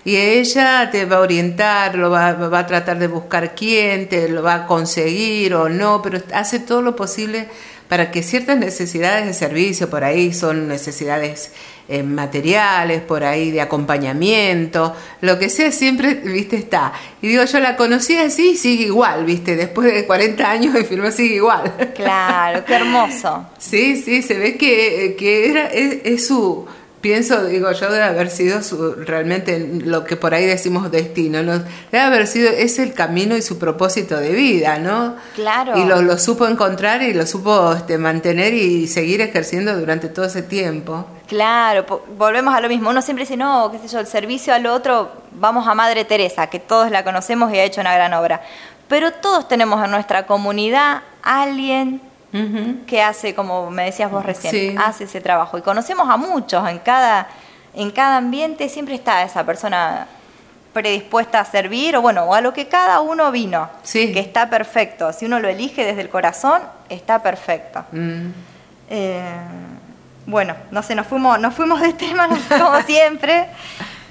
Y 0.09 0.17
ella 0.17 0.89
te 0.91 1.05
va 1.05 1.17
a 1.17 1.19
orientar, 1.19 1.93
lo 1.93 2.09
va, 2.09 2.33
va 2.33 2.59
a 2.59 2.65
tratar 2.65 2.97
de 2.97 3.05
buscar 3.05 3.53
quién, 3.53 4.09
te 4.09 4.27
lo 4.27 4.41
va 4.41 4.55
a 4.55 4.65
conseguir 4.65 5.53
o 5.53 5.69
no, 5.69 6.01
pero 6.01 6.19
hace 6.33 6.57
todo 6.57 6.81
lo 6.81 6.95
posible 6.95 7.47
para 7.87 8.09
que 8.09 8.23
ciertas 8.23 8.57
necesidades 8.57 9.27
de 9.27 9.35
servicio, 9.35 9.87
por 9.87 10.03
ahí 10.03 10.33
son 10.33 10.67
necesidades 10.67 11.51
eh, 11.87 12.01
materiales, 12.01 13.03
por 13.03 13.23
ahí 13.23 13.51
de 13.51 13.61
acompañamiento, 13.61 14.95
lo 15.21 15.37
que 15.37 15.47
sea, 15.49 15.71
siempre, 15.71 16.15
viste, 16.15 16.55
está. 16.55 16.91
Y 17.21 17.27
digo, 17.27 17.43
yo 17.45 17.59
la 17.59 17.75
conocí 17.75 18.17
así 18.17 18.53
y 18.53 18.57
sigue 18.57 18.85
igual, 18.85 19.25
viste, 19.25 19.55
después 19.55 19.93
de 19.93 20.07
40 20.07 20.49
años 20.49 20.73
de 20.73 20.85
firma 20.85 21.11
sigue 21.11 21.35
igual. 21.35 21.71
Claro, 21.93 22.65
qué 22.65 22.73
hermoso. 22.73 23.45
sí, 23.59 23.95
sí, 23.95 24.23
se 24.23 24.39
ve 24.39 24.57
que, 24.57 25.15
que 25.19 25.51
era, 25.51 25.67
es 25.67 26.25
su 26.25 26.65
pienso, 27.01 27.45
digo 27.45 27.71
yo, 27.71 27.91
debe 27.91 28.03
haber 28.03 28.29
sido 28.29 28.61
su, 28.61 28.93
realmente 28.93 29.59
lo 29.83 30.03
que 30.03 30.15
por 30.15 30.33
ahí 30.33 30.45
decimos 30.45 30.91
destino, 30.91 31.41
¿no? 31.43 31.59
debe 31.91 32.03
haber 32.03 32.27
sido, 32.27 32.49
es 32.49 32.79
el 32.79 32.93
camino 32.93 33.37
y 33.37 33.41
su 33.41 33.57
propósito 33.57 34.17
de 34.17 34.31
vida, 34.31 34.79
¿no? 34.79 35.15
Claro. 35.35 35.77
Y 35.77 35.85
lo, 35.85 36.01
lo 36.01 36.17
supo 36.17 36.47
encontrar 36.47 37.01
y 37.01 37.13
lo 37.13 37.25
supo 37.25 37.73
este, 37.73 37.97
mantener 37.97 38.53
y 38.53 38.87
seguir 38.87 39.21
ejerciendo 39.21 39.77
durante 39.77 40.09
todo 40.09 40.25
ese 40.25 40.41
tiempo. 40.41 41.05
Claro, 41.27 41.85
volvemos 42.17 42.53
a 42.53 42.59
lo 42.59 42.67
mismo. 42.67 42.89
Uno 42.89 43.01
siempre 43.01 43.23
dice, 43.23 43.37
no, 43.37 43.71
qué 43.71 43.79
sé 43.79 43.87
yo, 43.87 43.99
el 43.99 44.07
servicio 44.07 44.53
al 44.53 44.65
otro, 44.65 45.11
vamos 45.31 45.67
a 45.67 45.75
Madre 45.75 46.03
Teresa, 46.05 46.47
que 46.47 46.59
todos 46.59 46.91
la 46.91 47.03
conocemos 47.03 47.53
y 47.53 47.59
ha 47.59 47.63
hecho 47.63 47.81
una 47.81 47.93
gran 47.93 48.13
obra. 48.13 48.41
Pero 48.87 49.11
todos 49.13 49.47
tenemos 49.47 49.83
en 49.83 49.91
nuestra 49.91 50.25
comunidad 50.25 51.03
alguien 51.21 52.01
que 52.85 53.01
hace, 53.01 53.33
como 53.33 53.71
me 53.71 53.85
decías 53.85 54.11
vos 54.11 54.25
recién, 54.25 54.77
hace 54.79 55.05
ese 55.05 55.21
trabajo. 55.21 55.57
Y 55.57 55.61
conocemos 55.61 56.09
a 56.09 56.17
muchos, 56.17 56.67
en 56.69 56.79
cada, 56.79 57.27
en 57.73 57.91
cada 57.91 58.17
ambiente 58.17 58.69
siempre 58.69 58.95
está 58.95 59.23
esa 59.23 59.45
persona 59.45 60.07
predispuesta 60.73 61.39
a 61.39 61.45
servir, 61.45 61.95
o 61.95 62.01
bueno, 62.01 62.23
o 62.25 62.33
a 62.33 62.41
lo 62.41 62.53
que 62.53 62.67
cada 62.67 63.01
uno 63.01 63.31
vino, 63.31 63.69
que 63.91 64.19
está 64.19 64.49
perfecto. 64.49 65.11
Si 65.13 65.25
uno 65.25 65.39
lo 65.39 65.47
elige 65.47 65.83
desde 65.83 66.01
el 66.01 66.09
corazón, 66.09 66.61
está 66.89 67.21
perfecto. 67.23 67.83
Mm. 67.91 68.27
Eh, 68.89 69.21
bueno, 70.25 70.55
no 70.69 70.83
sé, 70.83 70.93
nos 70.93 71.07
fuimos, 71.07 71.39
nos 71.39 71.53
fuimos 71.55 71.81
de 71.81 71.93
tema 71.93 72.29
como 72.49 72.81
siempre. 72.85 73.47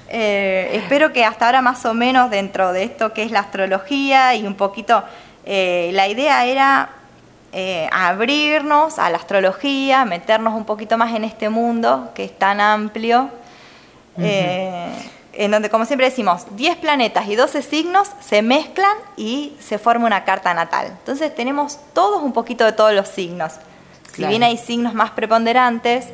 Eh, 0.09 0.71
espero 0.73 1.13
que 1.13 1.23
hasta 1.23 1.45
ahora 1.45 1.61
más 1.61 1.85
o 1.85 1.93
menos 1.93 2.29
dentro 2.29 2.73
de 2.73 2.83
esto 2.83 3.13
que 3.13 3.23
es 3.23 3.31
la 3.31 3.41
astrología 3.41 4.33
y 4.35 4.45
un 4.45 4.55
poquito, 4.55 5.03
eh, 5.45 5.91
la 5.93 6.07
idea 6.07 6.45
era 6.45 6.89
eh, 7.51 7.89
abrirnos 7.91 8.99
a 8.99 9.09
la 9.09 9.17
astrología, 9.17 10.05
meternos 10.05 10.53
un 10.53 10.65
poquito 10.65 10.97
más 10.97 11.15
en 11.15 11.23
este 11.23 11.49
mundo 11.49 12.11
que 12.13 12.23
es 12.25 12.37
tan 12.37 12.61
amplio, 12.61 13.29
eh, 14.17 14.91
en 15.33 15.51
donde, 15.51 15.69
como 15.69 15.85
siempre 15.85 16.09
decimos, 16.09 16.45
10 16.51 16.77
planetas 16.77 17.27
y 17.27 17.35
12 17.35 17.61
signos 17.61 18.09
se 18.19 18.41
mezclan 18.41 18.95
y 19.17 19.55
se 19.59 19.79
forma 19.79 20.05
una 20.05 20.25
carta 20.25 20.53
natal. 20.53 20.87
Entonces 20.87 21.33
tenemos 21.33 21.79
todos 21.93 22.21
un 22.21 22.33
poquito 22.33 22.65
de 22.65 22.73
todos 22.73 22.93
los 22.93 23.07
signos. 23.07 23.53
Si 24.13 24.25
bien 24.25 24.43
hay 24.43 24.57
signos 24.57 24.93
más 24.93 25.11
preponderantes, 25.11 26.07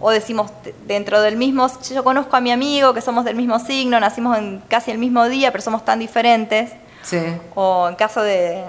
o 0.00 0.10
decimos 0.10 0.50
dentro 0.84 1.22
del 1.22 1.36
mismo, 1.36 1.70
yo 1.88 2.02
conozco 2.02 2.36
a 2.36 2.40
mi 2.40 2.50
amigo 2.50 2.92
que 2.92 3.00
somos 3.00 3.24
del 3.24 3.36
mismo 3.36 3.60
signo, 3.60 4.00
nacimos 4.00 4.36
en 4.36 4.60
casi 4.68 4.90
el 4.90 4.98
mismo 4.98 5.28
día, 5.28 5.52
pero 5.52 5.62
somos 5.62 5.84
tan 5.84 6.00
diferentes. 6.00 6.72
O 7.54 7.88
en 7.88 7.94
caso 7.94 8.22
de, 8.22 8.64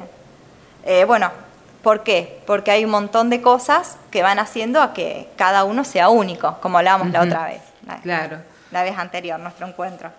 eh, 0.86 1.06
bueno, 1.06 1.32
¿Por 1.84 2.02
qué? 2.04 2.42
Porque 2.48 2.72
hay 2.72 2.86
un 2.86 2.92
montón 2.92 3.30
de 3.30 3.42
cosas 3.42 3.98
que 4.10 4.24
van 4.24 4.40
haciendo 4.40 4.82
a 4.82 4.94
que 4.94 5.28
cada 5.36 5.66
uno 5.66 5.84
sea 5.84 6.08
único, 6.08 6.58
como 6.62 6.78
hablábamos 6.78 7.12
la 7.12 7.22
otra 7.22 7.46
vez. 7.46 7.62
claro. 8.02 8.38
La 8.72 8.82
vez 8.84 8.98
anterior, 8.98 9.40
nuestro 9.40 9.68
encuentro. 9.68 10.10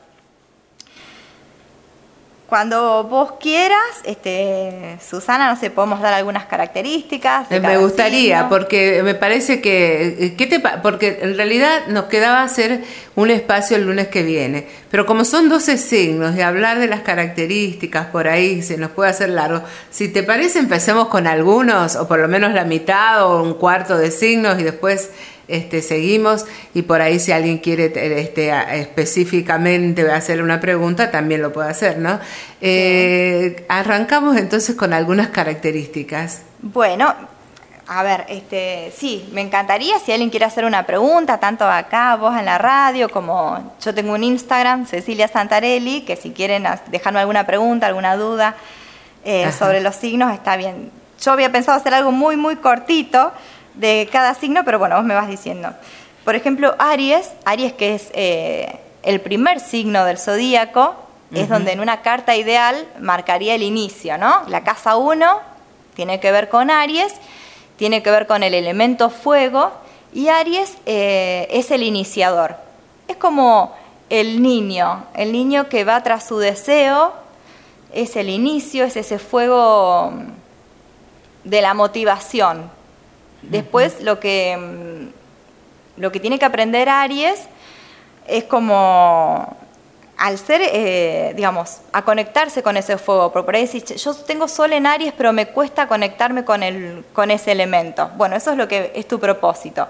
Cuando 2.49 3.05
vos 3.05 3.33
quieras, 3.41 3.81
este, 4.05 4.99
Susana, 5.05 5.49
no 5.49 5.59
sé, 5.59 5.71
podemos 5.71 6.03
dar 6.03 6.13
algunas 6.13 6.45
características. 6.45 7.51
me 7.51 7.79
gustaría, 7.79 8.51
porque 8.51 9.03
me 9.03 9.15
parece 9.15 9.63
que, 9.63 10.17
eh, 10.21 10.35
¿qué 10.37 10.47
te, 10.47 10.61
porque 10.83 11.21
en 11.23 11.37
realidad 11.39 11.87
nos 11.89 12.05
quedaba 12.05 12.43
hacer 12.43 12.83
un 13.17 13.31
espacio 13.31 13.79
el 13.79 13.87
lunes 13.87 14.09
que 14.09 14.23
viene, 14.23 14.69
pero 14.91 15.07
como 15.07 15.25
son 15.25 15.49
12 15.49 15.79
signos 15.79 16.37
y 16.37 16.43
hablar 16.43 16.79
de 16.79 16.87
las 16.87 17.01
características 17.01 18.07
por 18.07 18.29
ahí 18.29 18.63
se 18.63 18.77
nos 18.77 18.91
puede 18.91 19.11
hacer 19.11 19.31
largo, 19.31 19.63
si 19.91 20.09
te 20.09 20.23
parece 20.23 20.59
empecemos 20.59 21.09
con 21.09 21.27
algunos, 21.27 21.97
o 21.97 22.07
por 22.07 22.19
lo 22.19 22.29
menos 22.29 22.53
la 22.53 22.65
mitad 22.65 23.27
o 23.27 23.43
un 23.43 23.55
cuarto 23.55 23.97
de 23.97 24.11
signos 24.11 24.61
y 24.61 24.65
después 24.65 25.11
este, 25.49 25.83
seguimos 25.83 26.47
y 26.73 26.83
por 26.83 27.01
ahí 27.01 27.19
si 27.19 27.33
alguien 27.33 27.59
quiere 27.59 27.93
este, 28.21 28.53
específicamente 28.81 30.11
hacerle 30.11 30.43
una 30.43 30.61
pregunta, 30.61 31.11
también 31.11 31.43
lo 31.43 31.53
puede 31.53 31.71
hacer, 31.71 31.99
¿no? 31.99 32.19
Eh, 32.61 33.65
arrancamos 33.69 34.37
entonces 34.37 34.75
con 34.75 34.93
algunas 34.93 35.29
características. 35.29 36.43
Bueno, 36.63 37.15
a 37.87 38.03
ver, 38.03 38.25
este, 38.29 38.93
sí, 38.97 39.29
me 39.33 39.43
encantaría 39.43 39.99
si 39.99 40.13
alguien 40.13 40.31
quiere 40.31 40.47
hacer 40.47 40.65
una 40.65 40.85
pregunta, 40.85 41.39
tanto 41.39 41.67
acá, 41.67 42.17
vos 42.17 42.35
en 42.39 42.47
la 42.47 42.57
radio, 42.57 43.11
como 43.11 43.75
yo 43.83 43.95
tengo 43.95 44.15
un 44.15 44.25
Instagram, 44.25 44.87
Cecilia 44.87 45.29
Santarelli, 45.29 46.03
que 46.03 46.17
si 46.17 46.31
quieren 46.31 46.67
dejarme 46.87 47.21
alguna 47.21 47.45
pregunta, 47.45 47.87
alguna 47.87 48.17
duda 48.17 48.55
eh, 49.25 49.53
sobre 49.53 49.83
los 49.83 49.97
signos, 49.97 50.33
está 50.33 50.57
bien. 50.57 50.91
Yo 51.21 51.33
había 51.33 51.53
pensado 51.53 51.77
hacer 51.77 51.93
algo 51.93 52.11
muy, 52.11 52.37
muy 52.37 52.57
cortito, 52.57 53.33
de 53.75 54.09
cada 54.11 54.35
signo, 54.35 54.65
pero 54.65 54.79
bueno, 54.79 54.97
vos 54.97 55.05
me 55.05 55.15
vas 55.15 55.29
diciendo. 55.29 55.71
Por 56.25 56.35
ejemplo, 56.35 56.75
Aries, 56.79 57.31
Aries 57.45 57.73
que 57.75 57.95
es 57.95 58.11
eh, 58.15 58.81
el 59.03 59.21
primer 59.21 59.61
signo 59.61 60.05
del 60.05 60.19
zodíaco, 60.19 60.97
es 61.33 61.49
donde 61.49 61.73
en 61.73 61.81
una 61.81 62.03
carta 62.03 62.37
ideal 62.37 62.87
marcaría 63.01 63.57
el 63.57 63.63
inicio, 63.63 64.17
¿no? 64.19 64.43
La 64.47 64.63
casa 64.63 64.97
1 64.97 65.41
tiene 65.95 66.21
que 66.21 66.31
ver 66.31 66.49
con 66.49 66.71
Aries, 66.71 67.13
tiene 67.77 68.03
que 68.05 68.11
ver 68.11 68.29
con 68.29 68.45
el 68.45 68.55
elemento 68.55 69.11
fuego, 69.11 69.73
y 70.13 70.29
Aries 70.29 70.77
eh, 70.87 71.49
es 71.51 71.73
el 71.73 71.83
iniciador. 71.83 72.57
Es 73.09 73.17
como 73.17 73.75
el 74.11 74.43
niño, 74.43 75.07
el 75.15 75.33
niño 75.33 75.69
que 75.69 75.85
va 75.85 76.03
tras 76.03 76.27
su 76.27 76.39
deseo, 76.39 77.13
es 77.93 78.17
el 78.17 78.29
inicio, 78.29 78.85
es 78.85 78.97
ese 78.97 79.19
fuego 79.19 80.13
de 81.43 81.63
la 81.63 81.75
motivación, 81.75 82.71
Después 83.51 84.01
lo 84.01 84.21
que, 84.21 84.57
mm, 84.57 86.01
lo 86.01 86.13
que 86.13 86.21
tiene 86.21 86.39
que 86.39 86.45
aprender 86.45 86.89
Aries 86.89 87.41
es 88.27 88.45
como 88.45 89.57
al 90.17 90.39
ser, 90.39 90.61
eh, 90.63 91.33
digamos, 91.35 91.81
a 91.93 92.03
conectarse 92.03 92.63
con 92.63 92.77
ese 92.77 92.99
fuego. 92.99 93.33
Porque 93.33 93.45
por 93.45 93.57
ahí 93.57 93.67
decís, 93.67 94.03
yo 94.03 94.15
tengo 94.15 94.49
sol 94.49 94.73
en 94.73 94.87
Aries, 94.87 95.13
pero 95.17 95.33
me 95.33 95.47
cuesta 95.47 95.89
conectarme 95.89 96.45
con, 96.45 96.63
el, 96.63 97.05
con 97.13 97.31
ese 97.31 97.53
elemento. 97.53 98.11
Bueno, 98.17 98.37
eso 98.37 98.53
es 98.53 98.57
lo 98.57 98.69
que 98.69 98.93
es 98.95 99.09
tu 99.09 99.19
propósito. 99.19 99.89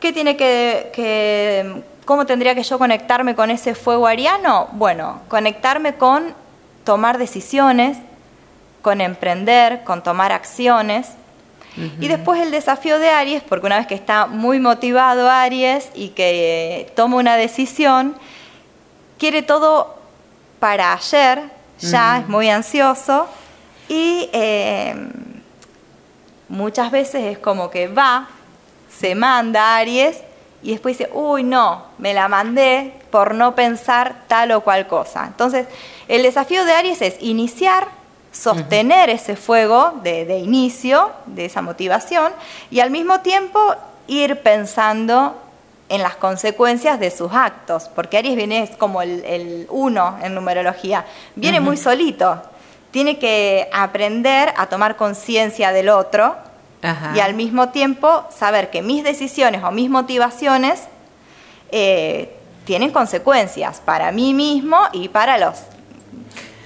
¿Qué 0.00 0.12
tiene 0.12 0.36
que, 0.36 0.90
que, 0.94 1.82
cómo 2.04 2.26
tendría 2.26 2.54
que 2.54 2.62
yo 2.62 2.78
conectarme 2.78 3.34
con 3.34 3.50
ese 3.50 3.74
fuego 3.74 4.06
ariano? 4.06 4.68
Bueno, 4.72 5.22
conectarme 5.28 5.96
con 5.96 6.34
tomar 6.84 7.18
decisiones, 7.18 7.98
con 8.82 9.00
emprender, 9.00 9.82
con 9.84 10.02
tomar 10.02 10.32
acciones 10.32 11.08
y 12.00 12.08
después 12.08 12.40
el 12.40 12.50
desafío 12.50 12.98
de 12.98 13.10
Aries, 13.10 13.42
porque 13.42 13.66
una 13.66 13.76
vez 13.78 13.86
que 13.86 13.94
está 13.94 14.26
muy 14.26 14.60
motivado 14.60 15.30
Aries 15.30 15.90
y 15.94 16.08
que 16.08 16.90
toma 16.96 17.16
una 17.16 17.36
decisión, 17.36 18.16
quiere 19.18 19.42
todo 19.42 19.94
para 20.58 20.94
ayer, 20.94 21.42
ya 21.78 22.18
es 22.18 22.28
muy 22.28 22.48
ansioso 22.48 23.26
y 23.88 24.30
em, 24.32 25.10
muchas 26.48 26.90
veces 26.90 27.24
es 27.24 27.38
como 27.38 27.68
que 27.68 27.88
va, 27.88 28.28
se 28.88 29.14
manda 29.14 29.76
Aries 29.76 30.18
y 30.62 30.70
después 30.70 30.96
dice, 30.96 31.10
uy, 31.12 31.42
no, 31.42 31.84
me 31.98 32.14
la 32.14 32.28
mandé 32.28 32.94
por 33.10 33.34
no 33.34 33.54
pensar 33.54 34.24
tal 34.26 34.50
o 34.52 34.62
cual 34.62 34.86
cosa. 34.86 35.26
Entonces, 35.26 35.66
el 36.08 36.22
desafío 36.22 36.64
de 36.64 36.72
Aries 36.72 37.02
es 37.02 37.16
iniciar 37.20 37.88
sostener 38.36 39.10
ese 39.10 39.36
fuego 39.36 39.94
de, 40.02 40.38
inicio, 40.38 41.10
de 41.26 41.46
esa 41.46 41.62
motivación, 41.62 42.32
y 42.70 42.80
al 42.80 42.90
mismo 42.90 43.20
tiempo 43.20 43.60
ir 44.06 44.40
pensando 44.40 45.40
en 45.88 46.02
las 46.02 46.16
consecuencias 46.16 47.00
de 47.00 47.10
sus 47.10 47.32
actos, 47.32 47.88
porque 47.94 48.18
Aries 48.18 48.36
viene 48.36 48.70
como 48.78 49.02
el, 49.02 49.66
uno 49.70 50.18
en 50.22 50.34
numerología, 50.34 51.06
viene 51.34 51.60
muy 51.60 51.76
solito, 51.76 52.42
tiene 52.90 53.18
que 53.18 53.68
aprender 53.72 54.52
a 54.56 54.66
tomar 54.66 54.96
conciencia 54.96 55.72
del 55.72 55.88
otro 55.88 56.36
y 57.14 57.20
al 57.20 57.34
mismo 57.34 57.70
tiempo 57.70 58.24
saber 58.36 58.70
que 58.70 58.80
mis 58.82 59.02
decisiones 59.02 59.62
o 59.64 59.70
mis 59.70 59.90
motivaciones 59.90 60.84
eh, 61.70 62.36
tienen 62.64 62.90
consecuencias 62.90 63.80
para 63.84 64.12
mí 64.12 64.34
mismo 64.34 64.78
y 64.92 65.08
para 65.08 65.38
los 65.38 65.54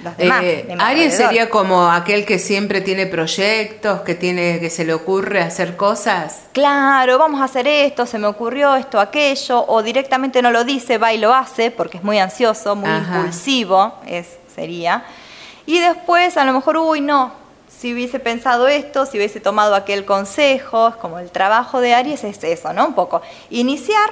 los 0.02 0.16
demás. 0.16 0.42
Eh, 0.42 0.64
de 0.66 0.72
Aries 0.74 0.80
alrededor. 0.80 1.10
sería 1.16 1.50
como 1.50 1.90
aquel 1.90 2.24
que 2.24 2.38
siempre 2.38 2.80
tiene 2.80 3.06
proyectos, 3.06 4.00
que 4.00 4.14
tiene, 4.14 4.58
que 4.60 4.70
se 4.70 4.84
le 4.84 4.94
ocurre 4.94 5.40
hacer 5.42 5.76
cosas. 5.76 6.40
Claro, 6.52 7.18
vamos 7.18 7.40
a 7.40 7.44
hacer 7.44 7.66
esto, 7.68 8.06
se 8.06 8.18
me 8.18 8.26
ocurrió 8.26 8.74
esto, 8.76 8.98
aquello, 9.00 9.64
o 9.68 9.82
directamente 9.82 10.42
no 10.42 10.50
lo 10.50 10.64
dice, 10.64 10.98
va 10.98 11.12
y 11.12 11.18
lo 11.18 11.34
hace, 11.34 11.70
porque 11.70 11.98
es 11.98 12.04
muy 12.04 12.18
ansioso, 12.18 12.76
muy 12.76 12.90
Ajá. 12.90 13.16
impulsivo, 13.18 13.94
es, 14.06 14.26
sería. 14.54 15.04
Y 15.66 15.78
después 15.80 16.36
a 16.36 16.44
lo 16.44 16.52
mejor, 16.52 16.76
uy, 16.78 17.00
no, 17.00 17.32
si 17.68 17.92
hubiese 17.94 18.18
pensado 18.18 18.68
esto, 18.68 19.06
si 19.06 19.18
hubiese 19.18 19.40
tomado 19.40 19.74
aquel 19.74 20.04
consejo, 20.04 20.88
es 20.88 20.96
como 20.96 21.18
el 21.18 21.30
trabajo 21.30 21.80
de 21.80 21.94
Aries 21.94 22.24
es 22.24 22.42
eso, 22.44 22.72
¿no? 22.72 22.86
Un 22.88 22.94
poco. 22.94 23.22
Iniciar 23.50 24.10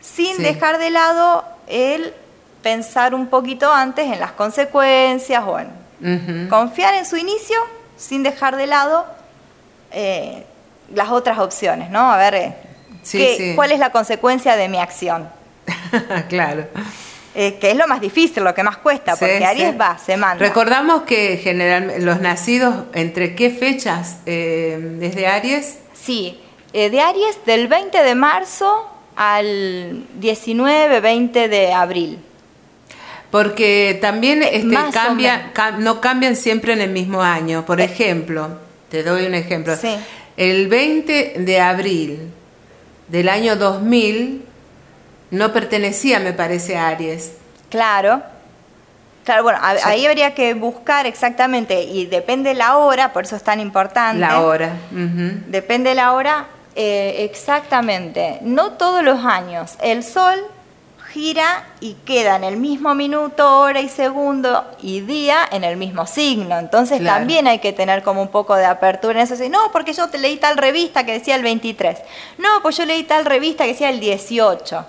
sin 0.00 0.36
Sí. 0.36 0.42
dejar 0.42 0.78
de 0.78 0.90
lado 0.90 1.44
el 1.68 2.12
pensar 2.62 3.14
un 3.14 3.26
poquito 3.28 3.72
antes 3.72 4.06
en 4.12 4.20
las 4.20 4.32
consecuencias 4.32 5.42
o 5.46 5.58
en 5.58 5.68
Ujú. 6.02 6.48
confiar 6.48 6.94
en 6.94 7.06
su 7.06 7.16
inicio 7.16 7.56
sin 7.96 8.22
dejar 8.22 8.56
de 8.56 8.66
lado 8.66 9.06
eh, 9.92 10.44
las 10.94 11.10
otras 11.10 11.38
opciones, 11.38 11.90
¿no? 11.90 12.10
A 12.12 12.16
ver, 12.16 12.34
eh, 12.34 12.54
Sí, 13.02 13.18
qué- 13.18 13.36
sí. 13.36 13.52
¿cuál 13.56 13.72
es 13.72 13.78
la 13.78 13.90
consecuencia 13.90 14.56
de 14.56 14.68
mi 14.68 14.78
acción? 14.78 15.28
claro. 16.28 16.66
Eh, 17.34 17.58
que 17.60 17.70
es 17.70 17.76
lo 17.76 17.86
más 17.86 18.00
difícil, 18.00 18.42
lo 18.42 18.52
que 18.54 18.62
más 18.62 18.76
cuesta, 18.78 19.12
Sí, 19.14 19.20
porque 19.20 19.44
Aries 19.44 19.80
va, 19.80 19.96
se 19.98 20.16
manda. 20.16 20.44
Recordamos 20.44 21.02
que 21.02 21.36
generalmente 21.36 22.00
los 22.02 22.20
nacidos, 22.20 22.74
¿entre 22.92 23.34
qué 23.36 23.50
fechas? 23.50 24.16
Eh, 24.26 24.78
¿Desde 24.98 25.26
Aries? 25.28 25.78
Sí, 25.94 26.40
de 26.72 27.00
Aries 27.00 27.38
del 27.46 27.68
20 27.68 28.02
de 28.02 28.14
marzo 28.16 28.86
al 29.16 30.06
19, 30.18 31.00
20 31.00 31.48
de 31.48 31.72
abril. 31.72 32.18
Porque 33.30 33.98
también 34.00 34.42
este, 34.42 34.74
cambia, 34.92 35.52
cam- 35.54 35.78
no 35.78 36.00
cambian 36.00 36.34
siempre 36.36 36.72
en 36.72 36.80
el 36.80 36.90
mismo 36.90 37.22
año. 37.22 37.64
Por 37.64 37.80
Eh. 37.80 37.84
ejemplo, 37.84 38.48
te 38.88 39.02
doy 39.02 39.26
un 39.26 39.34
ejemplo. 39.34 39.76
Sí. 39.76 39.94
El 40.36 40.68
20 40.68 41.34
de 41.38 41.60
abril 41.60 42.30
del 43.08 43.28
año 43.28 43.56
2000 43.56 44.44
no 45.30 45.52
pertenecía, 45.52 46.18
me 46.18 46.32
parece, 46.32 46.76
a 46.76 46.88
Aries. 46.88 47.32
Claro. 47.68 48.22
Claro, 49.24 49.42
bueno, 49.44 49.58
a- 49.62 49.76
Sí. 49.76 49.82
ahí 49.84 50.06
habría 50.06 50.34
que 50.34 50.54
buscar 50.54 51.06
exactamente, 51.06 51.82
y 51.82 52.06
depende 52.06 52.54
la 52.54 52.78
hora, 52.78 53.12
por 53.12 53.24
eso 53.24 53.36
es 53.36 53.42
tan 53.44 53.60
importante. 53.60 54.18
La 54.18 54.40
hora. 54.40 54.72
ujú. 54.90 55.42
Depende 55.46 55.94
la 55.94 56.12
hora, 56.14 56.46
eh, 56.74 57.28
exactamente. 57.30 58.38
No 58.42 58.72
todos 58.72 59.04
los 59.04 59.24
años. 59.24 59.74
El 59.82 60.02
Sol 60.02 60.40
gira 61.12 61.64
y 61.80 61.94
queda 62.04 62.36
en 62.36 62.44
el 62.44 62.56
mismo 62.56 62.94
minuto, 62.94 63.58
hora 63.60 63.80
y 63.80 63.88
segundo 63.88 64.64
y 64.80 65.00
día 65.00 65.38
en 65.50 65.64
el 65.64 65.76
mismo 65.76 66.06
signo. 66.06 66.58
Entonces 66.58 67.00
Claro. 67.00 67.18
también 67.18 67.46
hay 67.46 67.58
que 67.58 67.72
tener 67.72 68.02
como 68.02 68.22
un 68.22 68.28
poco 68.28 68.54
de 68.56 68.64
apertura 68.66 69.20
en 69.20 69.30
eso. 69.30 69.34
No, 69.48 69.70
porque 69.72 69.92
yo 69.92 70.08
te 70.08 70.18
leí 70.18 70.36
tal 70.36 70.56
revista 70.56 71.04
que 71.04 71.12
decía 71.12 71.34
el 71.36 71.42
23. 71.42 71.98
No, 72.38 72.48
pues 72.62 72.76
yo 72.76 72.84
leí 72.86 73.02
tal 73.04 73.24
revista 73.24 73.64
que 73.64 73.72
decía 73.72 73.90
el 73.90 74.00
18. 74.00 74.86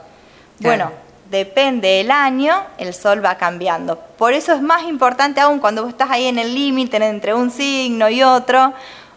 Bueno, 0.60 0.92
depende 1.30 2.02
el 2.02 2.12
año, 2.12 2.62
el 2.78 2.94
sol 2.94 3.24
va 3.26 3.36
cambiando. 3.36 3.98
Por 4.18 4.34
eso 4.34 4.54
es 4.54 4.62
más 4.62 4.84
importante 4.84 5.42
aún 5.42 5.60
cuando 5.60 5.82
vos 5.84 5.92
estás 5.92 6.12
ahí 6.12 6.28
en 6.28 6.38
el 6.38 6.54
límite 6.54 6.98
entre 6.98 7.34
un 7.34 7.50
signo 7.52 8.10
y 8.10 8.22
otro, 8.22 8.74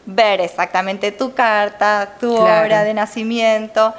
ver 0.07 0.41
exactamente 0.41 1.13
tu 1.13 1.35
carta, 1.35 2.15
tu 2.21 2.35
Claro. 2.37 2.65
hora 2.65 2.85
de 2.85 2.95
nacimiento. 2.95 3.95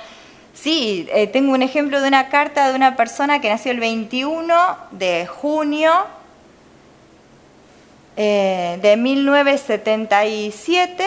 Sí, 0.56 1.08
eh, 1.12 1.28
tengo 1.28 1.54
un 1.54 1.62
ejemplo 1.62 2.02
de 2.02 2.08
una 2.08 2.30
carta 2.30 2.70
de 2.70 2.76
una 2.76 2.96
persona 2.96 3.42
que 3.42 3.50
nació 3.50 3.72
el 3.72 3.80
21 3.80 4.78
de 4.92 5.28
junio 5.28 5.92
eh, 8.18 8.80
de 8.82 8.98
1977 8.98 11.06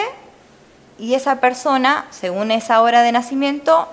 y 0.99 1.15
esa 1.15 1.41
persona, 1.41 2.05
según 2.11 2.51
esa 2.51 2.81
hora 2.81 3.01
de 3.01 3.11
nacimiento, 3.11 3.89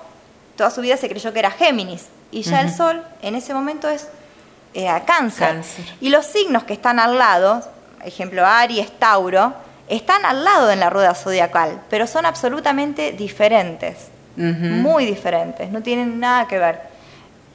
toda 0.56 0.70
su 0.70 0.82
vida 0.82 0.98
se 0.98 1.08
creyó 1.08 1.32
que 1.32 1.38
era 1.38 1.50
Géminis 1.50 2.08
y 2.30 2.42
ya 2.42 2.60
el. 2.60 2.70
Sol 2.72 3.02
en 3.22 3.34
ese 3.34 3.54
momento 3.54 3.88
es 3.88 4.08
cáncer. 5.06 5.48
Cáncer. 5.48 5.86
Y 6.00 6.10
los 6.10 6.26
signos 6.26 6.64
que 6.64 6.74
están 6.74 6.98
al 6.98 7.16
lado, 7.16 7.62
ejemplo 8.04 8.44
Aries, 8.44 8.90
Tauro, 8.98 9.54
están 9.88 10.26
al 10.26 10.44
lado 10.44 10.70
en 10.70 10.80
la 10.80 10.90
rueda 10.90 11.14
zodiacal, 11.14 11.80
pero 11.88 12.06
son 12.06 12.26
absolutamente 12.26 13.12
diferentes, 13.12 14.08
Muy 14.36 15.06
diferentes, 15.06 15.70
no 15.70 15.82
tienen 15.82 16.20
nada 16.20 16.46
que 16.48 16.58
ver. 16.58 16.80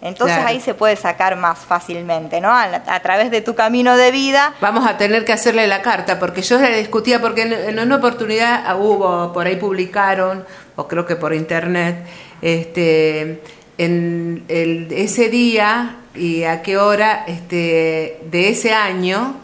Entonces 0.03 0.35
Claro. 0.37 0.49
ahí 0.49 0.59
se 0.59 0.73
puede 0.73 0.95
sacar 0.95 1.35
más 1.35 1.59
fácilmente, 1.59 2.41
¿no? 2.41 2.49
A, 2.51 2.65
la- 2.65 2.83
a 2.87 2.99
través 3.01 3.29
de 3.29 3.41
tu 3.41 3.53
camino 3.53 3.95
de 3.95 4.09
vida. 4.09 4.55
Vamos 4.59 4.87
a 4.89 4.97
tener 4.97 5.23
que 5.25 5.31
hacerle 5.31 5.67
la 5.67 5.83
carta, 5.83 6.17
porque 6.17 6.41
yo 6.41 6.59
le 6.59 6.75
discutía, 6.79 7.21
porque 7.21 7.43
en, 7.43 7.53
en 7.53 7.79
una 7.79 7.97
oportunidad 7.97 8.63
ah, 8.65 8.75
hubo, 8.77 9.31
por 9.31 9.45
ahí 9.45 9.57
publicaron, 9.57 10.43
o 10.75 10.87
creo 10.87 11.05
que 11.05 11.15
por 11.15 11.35
internet, 11.35 11.97
este, 12.41 13.41
en 13.77 14.43
el, 14.47 14.87
ese 14.91 15.29
día 15.29 15.97
y 16.15 16.43
a 16.43 16.61
qué 16.63 16.77
hora 16.77 17.23
este, 17.27 18.19
de 18.31 18.49
ese 18.49 18.73
año, 18.73 19.35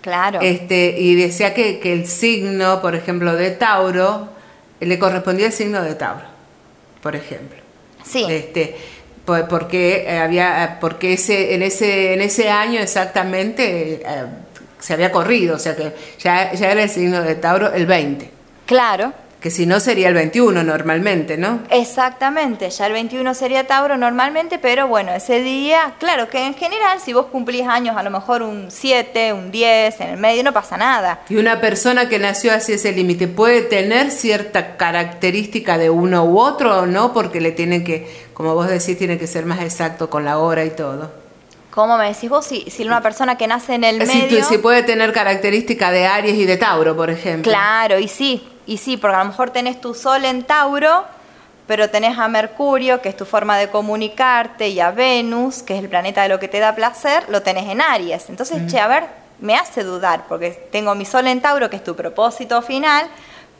Claro. 0.00 0.40
este, 0.40 0.96
y 0.98 1.16
decía 1.16 1.52
que, 1.52 1.80
que 1.80 1.92
el 1.92 2.06
signo, 2.06 2.80
por 2.80 2.94
ejemplo, 2.94 3.34
de 3.36 3.50
Tauro, 3.50 4.28
le 4.80 4.98
correspondía 4.98 5.46
el 5.46 5.52
signo 5.52 5.82
de 5.82 5.94
Tauro, 5.94 6.24
por 7.02 7.14
ejemplo. 7.16 7.58
sí. 8.04 8.24
Este, 8.28 8.76
po- 9.24 9.46
porque 9.48 10.04
eh, 10.08 10.18
había 10.18 10.78
porque 10.80 11.12
ese 11.14 11.54
en 11.54 11.62
ese 11.62 12.14
en 12.14 12.20
ese 12.22 12.48
año 12.50 12.80
exactamente 12.80 13.94
eh, 14.04 14.24
se 14.78 14.94
había 14.94 15.10
corrido, 15.12 15.56
o 15.56 15.58
sea 15.58 15.74
que 15.76 15.92
ya, 16.18 16.52
ya 16.52 16.70
era 16.70 16.82
el 16.84 16.88
signo 16.90 17.22
de 17.22 17.34
Tauro 17.34 17.72
el 17.72 17.86
20, 17.86 18.30
Claro. 18.66 19.12
Que 19.40 19.50
si 19.50 19.66
no 19.66 19.78
sería 19.78 20.08
el 20.08 20.14
21 20.14 20.64
normalmente, 20.64 21.36
¿no? 21.36 21.60
Exactamente, 21.70 22.70
ya 22.70 22.86
el 22.86 22.92
21 22.92 23.34
sería 23.34 23.66
Tauro 23.68 23.96
normalmente, 23.96 24.58
pero 24.58 24.88
bueno, 24.88 25.12
ese 25.12 25.40
día, 25.42 25.94
claro 26.00 26.28
que 26.28 26.44
en 26.44 26.54
general 26.54 26.98
si 27.00 27.12
vos 27.12 27.26
cumplís 27.26 27.66
años, 27.66 27.96
a 27.96 28.02
lo 28.02 28.10
mejor 28.10 28.42
un 28.42 28.70
7, 28.70 29.32
un 29.32 29.50
10, 29.52 30.00
en 30.00 30.08
el 30.08 30.16
medio 30.18 30.42
no 30.42 30.52
pasa 30.52 30.76
nada. 30.76 31.20
Y 31.28 31.36
una 31.36 31.60
persona 31.60 32.08
que 32.08 32.18
nació 32.18 32.52
hacia 32.52 32.74
ese 32.74 32.90
límite 32.92 33.28
puede 33.28 33.62
tener 33.62 34.10
cierta 34.10 34.76
característica 34.76 35.78
de 35.78 35.88
uno 35.90 36.24
u 36.24 36.38
otro 36.40 36.80
o 36.80 36.86
no, 36.86 37.12
porque 37.12 37.40
le 37.40 37.52
tiene 37.52 37.84
que, 37.84 38.06
como 38.34 38.54
vos 38.54 38.68
decís, 38.68 38.98
tiene 38.98 39.18
que 39.18 39.26
ser 39.26 39.44
más 39.46 39.60
exacto 39.60 40.10
con 40.10 40.24
la 40.24 40.38
hora 40.38 40.64
y 40.64 40.70
todo. 40.70 41.10
¿Cómo 41.70 41.96
me 41.96 42.08
decís 42.08 42.28
vos 42.28 42.44
si, 42.44 42.62
si 42.70 42.82
una 42.84 43.00
persona 43.02 43.38
que 43.38 43.46
nace 43.46 43.74
en 43.74 43.84
el 43.84 44.04
Si, 44.04 44.18
medio... 44.22 44.38
tú- 44.40 44.44
si 44.48 44.58
puede 44.58 44.82
tener 44.82 45.12
característica 45.12 45.92
de 45.92 46.06
Aries 46.06 46.34
y 46.36 46.44
de 46.44 46.56
Tauro, 46.56 46.96
por 46.96 47.08
ejemplo. 47.08 47.52
Claro, 47.52 48.00
y 48.00 48.08
sí, 48.08 48.42
y 48.68 48.76
sí, 48.76 48.98
porque 48.98 49.16
a 49.16 49.20
lo 49.20 49.24
mejor 49.24 49.48
tenés 49.48 49.80
tu 49.80 49.94
sol 49.94 50.26
en 50.26 50.44
Tauro, 50.44 51.06
pero 51.66 51.88
tenés 51.88 52.18
a 52.18 52.28
Mercurio, 52.28 53.00
que 53.00 53.08
es 53.08 53.16
tu 53.16 53.24
forma 53.24 53.56
de 53.56 53.70
comunicarte, 53.70 54.68
y 54.68 54.78
a 54.78 54.90
Venus, 54.90 55.62
que 55.62 55.74
es 55.74 55.82
el 55.82 55.88
planeta 55.88 56.22
de 56.22 56.28
lo 56.28 56.38
que 56.38 56.48
te 56.48 56.58
da 56.58 56.74
placer, 56.74 57.24
lo 57.30 57.42
tenés 57.42 57.66
en 57.66 57.80
Aries. 57.80 58.28
Entonces, 58.28 58.70
che, 58.70 58.78
a 58.78 58.86
ver, 58.86 59.04
me 59.40 59.56
hace 59.56 59.84
dudar, 59.84 60.24
porque 60.28 60.50
tengo 60.70 60.94
mi 60.94 61.06
sol 61.06 61.26
en 61.28 61.40
Tauro, 61.40 61.70
que 61.70 61.76
es 61.76 61.84
tu 61.84 61.96
propósito 61.96 62.60
final, 62.60 63.06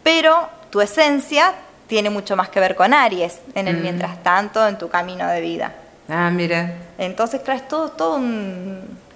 pero 0.03 0.47
tu 0.69 0.83
esencia 0.83 1.55
tiene 1.87 2.11
mucho 2.11 2.37
más 2.37 2.51
que 2.51 2.61
ver 2.61 2.77
con 2.77 2.93
Aries, 2.93 3.39
en 3.55 3.67
el 3.67 3.79
mientras 3.79 4.23
tanto, 4.23 4.67
en 4.69 4.77
tu 4.77 4.91
camino 4.91 5.27
de 5.27 5.41
vida. 5.41 5.73
Ah, 6.11 6.29
mira. 6.31 6.75
Entonces, 6.99 7.41
claro, 7.41 7.61
es 7.61 7.67
todo, 7.67 7.89
todo 7.93 8.17
un... 8.17 9.08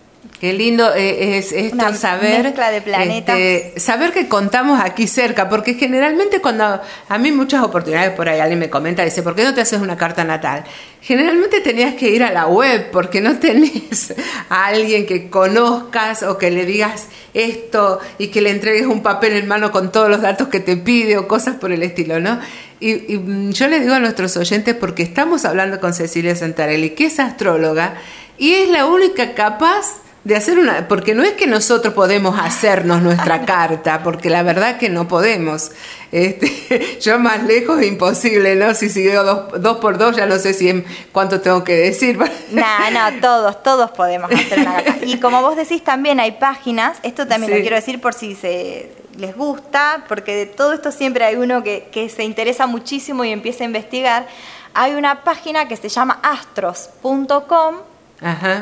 Qué 0.42 0.52
lindo 0.52 0.92
eh, 0.92 1.38
es 1.38 1.52
esto 1.52 1.76
Una 1.76 1.94
saber 1.94 2.42
mezcla 2.42 2.72
de 2.72 2.82
planetas. 2.82 3.38
este, 3.38 3.78
saber 3.78 4.10
que 4.10 4.26
contamos 4.26 4.80
aquí 4.80 5.06
cerca, 5.06 5.48
porque 5.48 5.74
generalmente 5.74 6.40
cuando 6.40 6.80
a 7.08 7.18
mí 7.18 7.30
muchas 7.30 7.62
oportunidades 7.62 8.10
por 8.10 8.28
ahí 8.28 8.40
alguien 8.40 8.58
me 8.58 8.68
comenta 8.68 9.04
dice, 9.04 9.22
¿por 9.22 9.36
qué 9.36 9.44
no 9.44 9.54
te 9.54 9.60
haces 9.60 9.80
una 9.80 9.96
carta 9.96 10.24
natal? 10.24 10.64
Generalmente 11.00 11.60
tenías 11.60 11.94
que 11.94 12.10
ir 12.10 12.24
a 12.24 12.32
la 12.32 12.48
web 12.48 12.90
porque 12.90 13.20
no 13.20 13.38
tenés 13.38 14.14
a 14.48 14.66
alguien 14.66 15.06
que 15.06 15.30
conozcas 15.30 16.24
o 16.24 16.38
que 16.38 16.50
le 16.50 16.66
digas 16.66 17.06
esto 17.34 18.00
y 18.18 18.26
que 18.26 18.40
le 18.40 18.50
entregues 18.50 18.86
un 18.86 19.00
papel 19.00 19.34
en 19.34 19.46
mano 19.46 19.70
con 19.70 19.92
todos 19.92 20.08
los 20.08 20.22
datos 20.22 20.48
que 20.48 20.58
te 20.58 20.76
pide 20.76 21.18
o 21.18 21.28
cosas 21.28 21.54
por 21.54 21.70
el 21.70 21.84
estilo, 21.84 22.18
¿no? 22.18 22.40
Y, 22.80 23.14
y, 23.14 23.16
mm, 23.16 23.52
yo 23.52 23.68
le 23.68 23.78
digo 23.78 23.94
a 23.94 24.00
nuestros 24.00 24.36
oyentes 24.36 24.74
porque 24.74 25.04
estamos 25.04 25.44
hablando 25.44 25.78
con 25.78 25.94
Cecilia 25.94 26.34
Santarelli, 26.34 26.90
que 26.96 27.06
es 27.06 27.20
astróloga 27.20 27.94
y 28.38 28.54
es 28.54 28.68
la 28.70 28.86
única 28.86 29.34
capaz 29.34 30.01
de 30.24 30.36
hacer 30.36 30.56
una, 30.58 30.86
porque 30.86 31.14
no 31.14 31.24
es 31.24 31.32
que 31.32 31.48
nosotros 31.48 31.94
podemos 31.94 32.38
hacernos 32.38 33.02
nuestra 33.02 33.42
carta, 33.46 34.02
porque 34.04 34.30
la 34.30 34.42
verdad 34.42 34.78
que 34.78 34.88
no 34.88 35.08
podemos. 35.08 35.72
Este, 36.12 36.98
yo 37.00 37.18
más 37.18 37.42
lejos 37.44 37.82
imposible, 37.82 38.54
¿no? 38.54 38.74
Si 38.74 38.88
sigo 38.88 39.24
dos, 39.24 39.60
dos 39.60 39.78
por 39.78 39.98
dos, 39.98 40.14
ya 40.16 40.26
no 40.26 40.38
sé 40.38 40.54
si 40.54 40.68
en 40.68 40.84
cuánto 41.10 41.40
tengo 41.40 41.64
que 41.64 41.74
decir. 41.74 42.18
No, 42.52 42.90
no, 42.90 43.20
todos, 43.20 43.62
todos 43.62 43.90
podemos 43.92 44.30
hacer 44.30 44.60
una 44.60 44.74
carta. 44.74 44.96
Y 45.04 45.18
como 45.18 45.40
vos 45.40 45.56
decís, 45.56 45.82
también 45.82 46.20
hay 46.20 46.32
páginas, 46.32 46.98
esto 47.02 47.26
también 47.26 47.50
Sí. 47.50 47.56
lo 47.58 47.62
quiero 47.62 47.76
decir 47.76 48.00
por 48.00 48.12
si 48.14 48.34
se 48.34 48.92
les 49.16 49.34
gusta, 49.36 50.04
porque 50.06 50.36
de 50.36 50.46
todo 50.46 50.72
esto 50.74 50.92
siempre 50.92 51.24
hay 51.24 51.36
uno 51.36 51.62
que, 51.62 51.88
que 51.90 52.08
se 52.10 52.24
interesa 52.24 52.66
muchísimo 52.66 53.24
y 53.24 53.30
empieza 53.32 53.64
a 53.64 53.66
investigar. 53.66 54.26
Hay 54.74 54.92
una 54.94 55.24
página 55.24 55.66
que 55.66 55.76
se 55.76 55.88
llama 55.88 56.20
astros.com, 56.22 57.76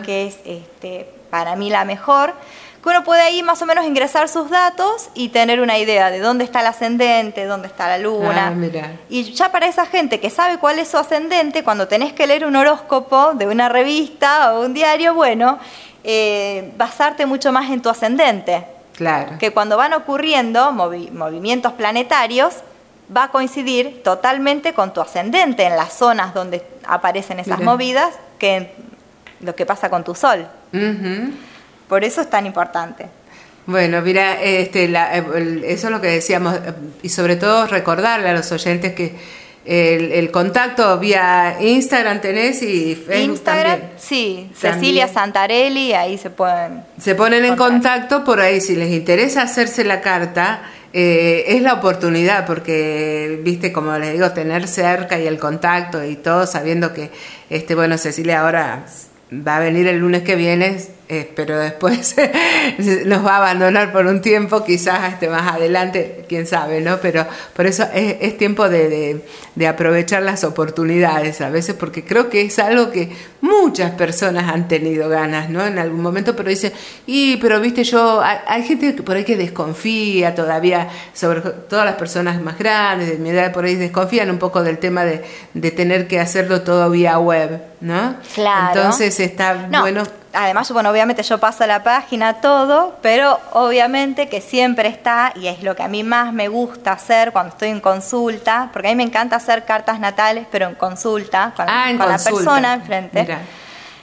que 0.05 0.27
es 0.29 0.37
este, 0.45 1.09
para 1.31 1.57
mí 1.57 1.71
la 1.71 1.85
mejor, 1.85 2.35
que 2.83 2.89
uno 2.89 3.05
puede 3.05 3.23
ahí 3.23 3.43
más 3.43 3.61
o 3.61 3.67
menos 3.67 3.85
ingresar 3.85 4.29
sus 4.29 4.49
datos 4.49 5.11
y 5.15 5.29
tener 5.29 5.61
una 5.61 5.79
idea 5.79 6.11
de 6.11 6.19
dónde 6.19 6.45
está 6.45 6.61
el 6.61 6.67
ascendente, 6.67 7.45
dónde 7.45 7.69
está 7.69 7.89
la 7.89 7.99
luna. 7.99 8.55
Ah, 8.55 8.91
y 9.09 9.33
ya 9.33 9.53
para 9.53 9.67
esa 9.67 9.85
gente 9.87 10.19
que 10.19 10.31
sabe 10.31 10.59
cuál 10.59 10.79
es 10.79 10.89
su 10.89 10.97
ascendente, 10.97 11.63
cuando 11.63 11.89
tenés 11.89 12.13
que 12.13 12.27
leer 12.27 12.47
un 12.47 12.57
horóscopo 12.57 13.35
de 13.35 13.47
una 13.47 13.69
revista 13.69 14.55
o 14.55 14.65
un 14.65 14.73
diario, 14.73 15.15
bueno, 15.15 15.59
eh, 16.05 16.73
basarte 16.79 17.27
mucho 17.27 17.53
más 17.53 17.71
en 17.71 17.83
tu 17.83 17.91
ascendente. 17.91 18.65
Claro. 18.97 19.39
Que 19.39 19.53
cuando 19.53 19.77
van 19.77 19.93
ocurriendo 19.93 20.73
movimientos 20.73 21.73
planetarios, 21.73 22.57
va 23.15 23.25
a 23.25 23.31
coincidir 23.31 24.03
totalmente 24.03 24.73
con 24.73 24.93
tu 24.93 25.01
ascendente 25.01 25.65
en 25.65 25.77
las 25.77 25.93
zonas 25.93 26.33
donde 26.33 26.65
aparecen 26.87 27.41
esas 27.41 27.61
movidas 27.61 28.15
que 28.39 28.73
lo 29.41 29.55
que 29.55 29.67
pasa 29.67 29.89
con 29.89 30.05
tu 30.05 30.15
sol. 30.15 30.47
Por 31.89 32.05
eso 32.05 32.21
es 32.21 32.31
tan 32.31 32.47
importante. 32.47 33.07
Bueno, 33.67 34.01
mira, 34.01 34.43
este, 34.43 34.85
eso 34.85 35.87
es 35.87 35.91
lo 35.91 36.01
que 36.01 36.09
decíamos, 36.09 36.59
y 37.03 37.09
sobre 37.09 37.37
todo 37.37 37.67
recordarle 37.67 38.31
a 38.31 38.33
los 38.33 38.51
oyentes 38.53 38.95
que 38.95 39.15
el, 39.65 40.31
contacto 40.31 40.99
vía 40.99 41.57
Instagram 41.61 42.21
tenés 42.21 42.63
y 42.63 42.97
Facebook 42.97 43.35
Instagram, 43.35 43.81
sí, 43.99 44.51
Cecilia 44.57 45.07
Santarelli, 45.07 45.93
ahí 45.93 46.19
se 46.19 46.31
pueden... 46.31 46.83
Se 46.99 47.15
ponen 47.15 47.45
en 47.45 47.57
contacto 47.57 48.25
por 48.25 48.41
ahí, 48.41 48.61
si 48.61 48.75
les 48.75 48.91
interesa 48.91 49.43
hacerse 49.43 49.85
la 49.85 50.01
carta, 50.01 50.63
eh, 50.93 51.45
es 51.49 51.63
la 51.63 51.75
oportunidad, 51.75 52.47
porque, 52.47 53.41
viste, 53.45 53.73
como 53.73 53.97
les 53.99 54.15
digo, 54.15 54.31
tener 54.33 54.67
cerca 54.67 55.21
y 55.21 55.27
el 55.27 55.39
contacto 55.39 56.03
y 56.03 56.17
todo, 56.17 56.47
sabiendo 56.47 56.93
que, 56.93 57.11
este 57.51 57.75
bueno, 57.75 57.99
Cecilia 57.99 58.41
ahora 58.41 58.87
va 59.31 59.57
a 59.57 59.61
venir 59.61 59.87
el 59.87 59.99
lunes 59.99 60.23
que 60.23 60.37
viene, 60.37 60.79
eh, 61.13 61.29
pero 61.35 61.59
después 61.59 62.15
nos 63.05 63.27
va 63.27 63.33
a 63.33 63.37
abandonar 63.39 63.91
por 63.91 64.07
un 64.07 64.21
tiempo, 64.21 64.63
quizás 64.63 65.13
este 65.13 65.29
más 65.29 65.53
adelante, 65.53 66.25
quién 66.29 66.47
sabe, 66.47 66.81
¿no? 66.81 66.99
Pero 66.99 67.27
por 67.53 67.67
eso 67.67 67.85
es, 67.93 68.39
tiempo 68.39 68.69
de, 68.69 69.21
aprovechar 69.69 70.23
las 70.23 70.45
oportunidades 70.45 71.41
a 71.41 71.51
veces, 71.51 71.75
porque 71.75 72.05
creo 72.05 72.31
que 72.31 72.43
es 72.43 72.61
algo 72.61 72.93
que 72.93 73.11
muchas 73.41 73.91
personas 73.91 74.53
han 74.53 74.69
tenido 74.69 75.09
ganas, 75.09 75.51
¿no? 75.51 75.67
En 75.67 75.81
algún 75.81 76.01
momento, 76.01 76.37
pero 76.37 76.49
dicen, 76.49 76.73
y, 77.09 77.39
pero 77.39 77.61
viste, 77.61 77.83
yo, 77.83 78.23
hay, 78.23 78.63
gente 78.63 78.93
por 79.03 79.17
ahí 79.17 79.25
que 79.25 79.37
desconfía 79.37 80.37
todavía, 80.37 80.91
sobre 81.13 81.41
todas 81.41 81.87
las 81.87 81.97
personas 81.97 82.41
más 82.41 82.57
grandes, 82.57 83.11
de 83.11 83.17
mi 83.17 83.31
edad, 83.31 83.53
por 83.53 83.65
ahí 83.65 83.75
desconfían 83.75 84.31
un 84.31 84.39
poco 84.39 84.63
del 84.63 84.79
tema 84.79 85.05
de, 85.05 85.25
de 85.55 85.71
tener 85.73 86.07
que 86.07 86.21
hacerlo 86.21 86.63
todo 86.63 86.89
vía 86.89 87.19
web, 87.19 87.61
¿no? 87.81 88.15
Claro. 88.33 88.79
Entonces 88.79 89.19
está 89.19 89.69
bueno. 89.81 90.05
Además, 90.33 90.71
bueno, 90.71 90.91
obviamente 90.91 91.25
yo 91.25 91.39
paso 91.39 91.67
la 91.67 91.83
página, 91.83 92.35
todo, 92.35 92.97
pero 93.03 93.41
obviamente 93.53 94.29
que 94.29 94.41
siempre 94.41 94.89
está, 94.89 95.33
y 95.35 95.49
es 95.49 95.63
lo 95.65 95.75
que 95.75 95.83
a 95.83 95.89
mí 95.89 96.05
más 96.05 96.33
me 96.33 96.47
gusta 96.47 96.93
hacer 96.93 97.33
cuando 97.33 97.51
estoy 97.51 97.71
en 97.71 97.81
consulta, 97.81 98.71
porque 98.73 98.89
a 98.89 98.91
mí 98.93 98.97
me 98.97 99.03
encanta 99.03 99.37
hacer 99.37 99.65
cartas 99.65 99.99
natales, 99.99 100.47
pero 100.51 100.67
en 100.69 100.77
consulta, 100.77 101.53
con, 101.57 101.69
ah, 101.69 101.93
la 101.93 102.19
persona 102.19 102.75
enfrente. 102.75 103.39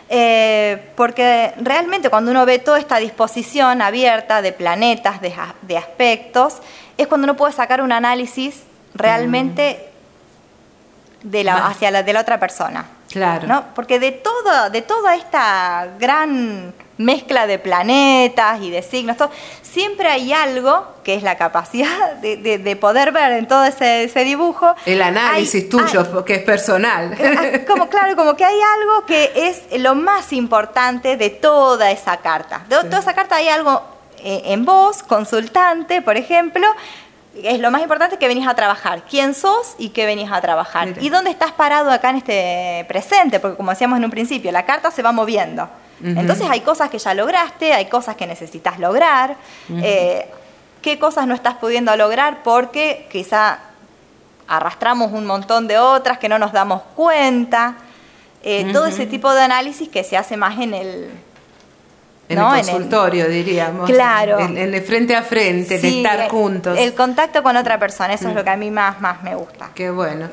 Eh, 0.10 0.92
porque 0.96 1.54
realmente 1.58 2.10
cuando 2.10 2.32
uno 2.32 2.46
ve 2.46 2.60
toda 2.60 2.80
esta 2.80 2.98
disposición 2.98 3.82
abierta 3.82 4.42
de 4.42 4.52
planetas, 4.52 5.22
de, 5.22 5.78
aspectos, 5.78 6.58
es 6.98 7.08
cuando 7.08 7.26
uno 7.26 7.36
puede 7.36 7.54
sacar 7.54 7.82
un 7.82 7.92
análisis 7.94 8.63
realmente 8.96 9.92
mm. 11.24 11.30
de 11.30 11.44
la, 11.46 11.68
hacia 11.68 11.92
la 11.92 12.04
de 12.04 12.13
la 12.13 12.22
otra 12.22 12.38
persona. 12.38 12.96
Claro. 13.12 13.48
¿no? 13.48 13.65
Porque 13.74 14.00
de, 14.00 14.12
todo, 14.12 14.70
de 14.70 14.82
toda 14.82 15.15
esta 15.15 15.88
gran 16.00 16.74
mezcla 16.98 17.46
de 17.48 17.60
planetas 17.60 18.62
y 18.62 18.72
de 18.72 18.82
signos, 18.82 19.17
todo, 19.17 19.32
siempre 19.62 20.10
hay 20.10 20.34
algo 20.34 20.88
que 21.04 21.15
es 21.15 21.24
la 21.24 21.38
capacidad 21.38 22.15
de, 22.22 22.78
poder 22.80 23.12
ver 23.12 23.34
en 23.34 23.48
todo 23.48 23.63
ese, 23.63 24.24
dibujo. 24.24 24.76
El 24.86 25.02
análisis 25.02 25.70
tuyo, 25.70 26.26
que 26.26 26.36
es 26.36 26.43
personal. 26.43 27.15
Ah, 27.38 27.60
como, 27.67 27.88
claro, 27.89 28.15
como 28.15 28.36
que 28.36 28.43
hay 28.43 28.60
algo 28.80 29.06
que 29.06 29.32
es 29.36 29.80
lo 29.80 29.96
más 29.96 30.34
importante 30.34 31.17
de 31.17 31.30
toda 31.30 31.91
esa 31.91 32.17
carta. 32.17 32.63
De 32.67 32.78
toda 32.78 33.00
esa 33.00 33.13
carta 33.13 33.36
hay 33.36 33.48
algo 33.48 33.82
eh, 34.20 34.41
en 34.46 34.65
vos, 34.65 35.04
consultante, 35.04 36.02
por 36.02 36.17
ejemplo, 36.17 36.67
es 37.43 37.60
lo 37.60 37.71
más 37.71 37.82
importante 37.82 38.17
que 38.17 38.28
venís 38.28 38.47
a 38.47 38.54
trabajar. 38.54 39.04
¿Quién 39.10 39.34
sos 39.34 39.76
y 39.78 39.89
qué 39.89 40.06
venís 40.06 40.32
a 40.32 40.41
trabajar? 40.41 40.93
¿Y 41.02 41.10
dónde 41.10 41.32
estás 41.32 41.52
parado 41.52 41.91
acá 41.91 42.10
en 42.12 42.17
este 42.17 42.86
presente? 42.88 43.39
Porque 43.39 43.58
como 43.58 43.71
decíamos 43.71 43.97
en 43.97 44.06
un 44.06 44.12
principio, 44.12 44.52
la 44.52 44.65
carta 44.65 44.91
se 44.91 45.02
va 45.02 45.12
moviendo. 45.12 45.69
Entonces 46.04 46.47
hay 46.50 46.62
cosas 46.62 46.89
que 46.89 47.00
ya 47.00 47.13
lograste, 47.13 47.73
hay 47.73 47.86
cosas 47.86 48.15
que 48.15 48.28
necesitas 48.28 48.80
lograr. 48.80 49.36
Eh, 49.82 50.30
¿Qué 50.82 51.00
cosas 51.00 51.26
no 51.28 51.34
estás 51.34 51.56
pudiendo 51.56 51.95
lograr 51.95 52.43
porque 52.43 53.08
quizá 53.12 53.60
arrastramos 54.47 55.12
un 55.12 55.26
montón 55.26 55.67
de 55.67 55.80
otras 55.80 56.19
que 56.19 56.30
no 56.30 56.38
nos 56.38 56.52
damos 56.52 56.82
cuenta? 56.95 57.76
Eh, 58.43 58.71
todo 58.71 58.86
ese 58.86 59.08
tipo 59.08 59.34
de 59.34 59.41
análisis 59.41 59.89
que 59.89 60.04
se 60.04 60.15
hace 60.15 60.38
más 60.38 60.60
en 60.60 60.73
el, 60.73 61.12
en 62.30 62.38
el 62.40 62.46
consultorio, 62.46 63.30
diríamos. 63.30 63.90
Claro. 63.90 64.40
En, 64.40 64.58
el 64.58 64.82
frente 64.82 65.16
a 65.16 65.22
frente, 65.22 65.80
de 65.80 65.98
estar 65.98 66.30
juntos. 66.30 66.78
El 66.78 66.94
contacto 66.94 67.42
con 67.42 67.56
otra 67.56 67.80
persona, 67.80 68.13
eso 68.13 68.30
es 68.30 68.36
lo 68.36 68.44
que 68.44 68.50
a 68.50 68.58
mí 68.58 68.70
más, 68.72 69.00
más 69.00 69.24
me 69.24 69.36
gusta. 69.36 69.70
Qué 69.74 69.90
bueno. 69.90 70.30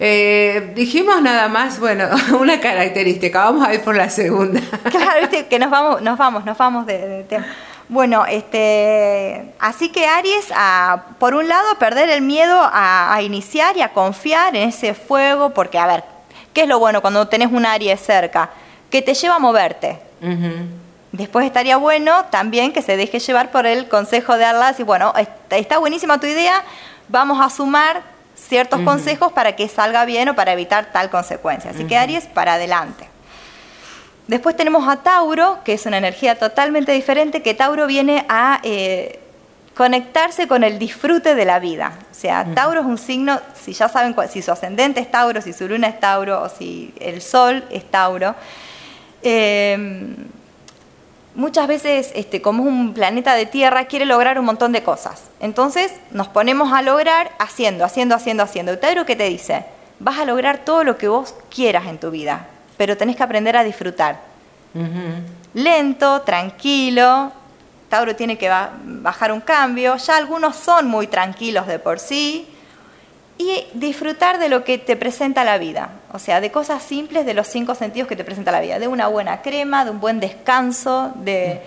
Eh, 0.00 0.72
dijimos 0.76 1.20
nada 1.20 1.48
más, 1.48 1.80
bueno, 1.80 2.08
una 2.40 2.60
característica, 2.60 3.44
vamos 3.44 3.66
a 3.66 3.74
ir 3.74 3.82
por 3.82 3.96
la 3.96 4.10
segunda. 4.10 4.60
Claro, 4.90 5.20
viste 5.20 5.46
que 5.46 5.58
nos 5.58 5.70
vamos, 5.70 6.02
nos 6.02 6.16
vamos, 6.16 6.44
nos 6.44 6.56
vamos 6.56 6.86
de, 6.86 7.24
tema. 7.28 7.46
Bueno, 7.88 8.26
este, 8.26 9.54
así 9.58 9.90
que 9.90 10.06
Aries, 10.06 10.52
a, 10.54 11.04
por 11.18 11.34
un 11.34 11.48
lado, 11.48 11.78
perder 11.78 12.10
el 12.10 12.20
miedo 12.20 12.58
a, 12.60 13.18
iniciar 13.22 13.76
y 13.76 13.82
a 13.82 13.92
confiar 13.92 14.54
en 14.54 14.68
ese 14.68 14.94
fuego, 14.94 15.50
porque 15.50 15.78
a 15.78 15.86
ver, 15.86 16.04
¿qué 16.52 16.62
es 16.62 16.68
lo 16.68 16.78
bueno 16.78 17.00
cuando 17.00 17.28
tenés 17.28 17.50
un 17.50 17.64
Aries 17.64 18.00
cerca? 18.00 18.50
Que 18.90 19.00
te 19.02 19.14
lleva 19.14 19.36
a 19.36 19.38
moverte. 19.38 19.98
Después 21.12 21.46
estaría 21.46 21.76
bueno 21.78 22.26
también 22.26 22.72
que 22.72 22.82
se 22.82 22.96
deje 22.96 23.18
llevar 23.18 23.50
por 23.50 23.66
el 23.66 23.88
consejo 23.88 24.36
de 24.36 24.44
Arlas 24.44 24.78
y 24.78 24.82
bueno, 24.82 25.14
está 25.50 25.78
buenísima 25.78 26.20
tu 26.20 26.26
idea, 26.26 26.62
vamos 27.08 27.40
a 27.40 27.48
sumar 27.48 28.02
ciertos 28.36 28.80
consejos 28.82 29.32
para 29.32 29.56
que 29.56 29.68
salga 29.68 30.04
bien 30.04 30.28
o 30.28 30.34
para 30.34 30.52
evitar 30.52 30.92
tal 30.92 31.10
consecuencia. 31.10 31.70
Así 31.70 31.84
que 31.84 31.96
Aries, 31.96 32.26
para 32.26 32.54
adelante. 32.54 33.08
Después 34.26 34.56
tenemos 34.56 34.86
a 34.86 34.96
Tauro, 34.96 35.58
que 35.64 35.72
es 35.72 35.86
una 35.86 35.96
energía 35.96 36.38
totalmente 36.38 36.92
diferente, 36.92 37.42
que 37.42 37.54
Tauro 37.54 37.86
viene 37.86 38.26
a 38.28 38.60
eh, 38.62 39.20
conectarse 39.74 40.46
con 40.46 40.62
el 40.62 40.78
disfrute 40.78 41.34
de 41.34 41.44
la 41.46 41.58
vida. 41.58 41.98
O 42.10 42.14
sea, 42.14 42.44
Tauro 42.54 42.80
es 42.80 42.86
un 42.86 42.98
signo, 42.98 43.40
si 43.54 43.72
ya 43.72 43.88
saben 43.88 44.14
si 44.28 44.42
su 44.42 44.52
ascendente 44.52 45.00
es 45.00 45.10
Tauro, 45.10 45.40
si 45.40 45.54
su 45.54 45.66
luna 45.66 45.88
es 45.88 45.98
Tauro 45.98 46.42
o 46.42 46.48
si 46.50 46.92
el 47.00 47.22
Sol 47.22 47.64
es 47.70 47.90
Tauro. 47.90 48.34
Eh, 49.22 50.14
muchas 51.38 51.68
veces, 51.68 52.10
este, 52.16 52.42
como 52.42 52.64
es 52.64 52.68
un 52.68 52.92
planeta 52.92 53.34
de 53.34 53.46
tierra, 53.46 53.84
quiere 53.84 54.04
lograr 54.04 54.40
un 54.40 54.44
montón 54.44 54.72
de 54.72 54.82
cosas. 54.82 55.22
Entonces 55.38 55.92
nos 56.10 56.26
ponemos 56.26 56.72
a 56.72 56.82
lograr 56.82 57.30
haciendo, 57.38 57.84
haciendo, 57.84 58.16
haciendo, 58.16 58.42
haciendo. 58.42 58.76
Tauro, 58.78 59.06
¿qué 59.06 59.14
te 59.14 59.28
dice? 59.28 59.64
Vas 60.00 60.18
a 60.18 60.24
lograr 60.24 60.64
todo 60.64 60.82
lo 60.82 60.98
que 60.98 61.06
vos 61.06 61.36
quieras 61.48 61.86
en 61.86 61.98
tu 61.98 62.10
vida, 62.10 62.48
pero 62.76 62.96
tenés 62.96 63.14
que 63.14 63.22
aprender 63.22 63.56
a 63.56 63.62
disfrutar. 63.62 64.20
Lento, 65.54 66.22
tranquilo. 66.22 67.32
Tauro 67.88 68.16
tiene 68.16 68.36
que 68.36 68.50
bajar 68.84 69.30
un 69.30 69.40
cambio. 69.40 69.96
Ya 69.96 70.16
algunos 70.16 70.56
son 70.56 70.88
muy 70.88 71.06
tranquilos 71.06 71.68
de 71.68 71.78
por 71.78 72.00
sí 72.00 72.48
y 73.38 73.66
disfrutar 73.72 74.38
de 74.40 74.48
lo 74.48 74.64
que 74.64 74.78
te 74.78 74.96
presenta 74.96 75.44
la 75.44 75.58
vida, 75.58 75.90
o 76.12 76.18
sea, 76.18 76.40
de 76.40 76.50
cosas 76.50 76.82
simples 76.82 77.24
de 77.24 77.34
los 77.34 77.46
cinco 77.46 77.76
sentidos 77.76 78.08
que 78.08 78.16
te 78.16 78.24
presenta 78.24 78.50
la 78.50 78.60
vida, 78.60 78.80
de 78.80 78.88
una 78.88 79.06
buena 79.06 79.42
crema, 79.42 79.84
de 79.84 79.92
un 79.92 80.00
buen 80.00 80.18
descanso, 80.18 81.12
de, 81.14 81.62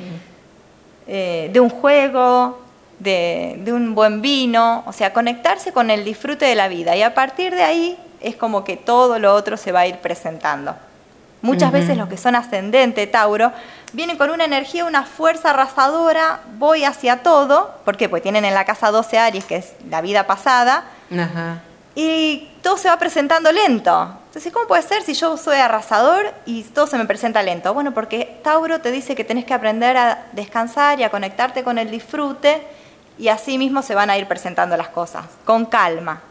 eh, 1.07 1.49
de 1.51 1.59
un 1.61 1.69
juego, 1.69 2.59
de, 2.99 3.55
de, 3.59 3.71
un 3.71 3.95
buen 3.95 4.21
vino, 4.21 4.83
o 4.85 4.91
sea, 4.91 5.13
conectarse 5.13 5.71
con 5.71 5.89
el 5.89 6.03
disfrute 6.03 6.45
de 6.45 6.55
la 6.55 6.67
vida. 6.67 6.95
Y 6.97 7.03
a 7.03 7.13
partir 7.13 7.55
de 7.55 7.63
ahí 7.63 7.97
es 8.19 8.35
como 8.35 8.65
que 8.65 8.75
todo 8.75 9.17
lo 9.17 9.33
otro 9.33 9.55
se 9.55 9.71
va 9.71 9.81
a 9.81 9.87
ir 9.87 9.97
presentando. 9.97 10.75
Muchas 11.41 11.71
veces 11.71 11.97
los 11.97 12.07
que 12.07 12.17
son 12.17 12.35
ascendente 12.35 13.07
Tauro 13.07 13.51
vienen 13.93 14.17
con 14.17 14.29
una 14.29 14.45
energía, 14.45 14.85
una 14.85 15.03
fuerza 15.03 15.49
arrasadora, 15.49 16.41
voy 16.59 16.83
hacia 16.83 17.23
todo, 17.23 17.73
¿por 17.83 17.97
qué? 17.97 18.09
Porque 18.09 18.21
tienen 18.21 18.45
en 18.45 18.53
la 18.53 18.65
casa 18.65 18.91
12 18.91 19.17
Aries, 19.17 19.45
que 19.45 19.55
es 19.55 19.73
la 19.89 20.01
vida 20.01 20.27
pasada, 20.27 20.83
y 21.95 22.49
todo 22.61 22.77
se 22.77 22.87
va 22.87 22.97
presentando 22.97 23.51
lento. 23.51 24.17
Entonces, 24.27 24.53
¿cómo 24.53 24.67
puede 24.67 24.81
ser 24.81 25.03
si 25.03 25.13
yo 25.13 25.35
soy 25.35 25.57
arrasador 25.57 26.33
y 26.45 26.63
todo 26.63 26.87
se 26.87 26.97
me 26.97 27.05
presenta 27.05 27.43
lento? 27.43 27.73
Bueno, 27.73 27.93
porque 27.93 28.39
Tauro 28.43 28.79
te 28.79 28.91
dice 28.91 29.13
que 29.13 29.23
tenés 29.23 29.45
que 29.45 29.53
aprender 29.53 29.97
a 29.97 30.25
descansar 30.31 30.99
y 30.99 31.03
a 31.03 31.09
conectarte 31.09 31.63
con 31.63 31.77
el 31.77 31.91
disfrute 31.91 32.61
y 33.17 33.27
así 33.27 33.57
mismo 33.57 33.81
se 33.81 33.93
van 33.93 34.09
a 34.09 34.17
ir 34.17 34.25
presentando 34.27 34.77
las 34.77 34.87
cosas, 34.87 35.25
con 35.43 35.65
calma. 35.65 36.21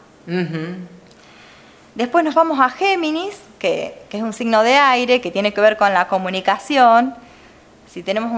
Después 1.93 2.23
nos 2.23 2.33
vamos 2.33 2.59
a 2.59 2.69
Géminis, 2.69 3.37
que, 3.59 4.01
que, 4.09 4.17
es 4.17 4.23
un 4.23 4.33
signo 4.33 4.63
de 4.63 4.75
aire, 4.75 5.21
que 5.21 5.29
tiene 5.29 5.53
que 5.53 5.61
ver 5.61 5.77
con 5.77 5.93
la 5.93 6.07
comunicación. 6.07 7.13
si 7.87 8.01
tenemos 8.01 8.31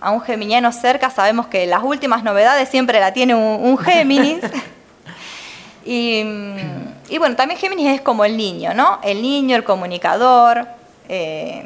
a 0.00 0.10
un 0.10 0.20
geminiano 0.20 0.70
cerca, 0.72 1.08
sabemos 1.08 1.46
que 1.46 1.66
las 1.66 1.82
últimas 1.82 2.24
novedades 2.24 2.68
siempre 2.68 3.00
la 3.00 3.14
tiene 3.14 3.34
un, 3.34 3.78
Géminis. 3.84 4.40
Y, 5.90 7.16
bueno, 7.16 7.34
también 7.34 7.58
Géminis 7.58 7.94
es 7.94 8.02
como 8.02 8.26
el 8.26 8.36
niño, 8.36 8.74
¿no? 8.74 9.00
El 9.02 9.22
niño, 9.22 9.56
el 9.56 9.64
comunicador. 9.64 10.68
Eh, 11.08 11.64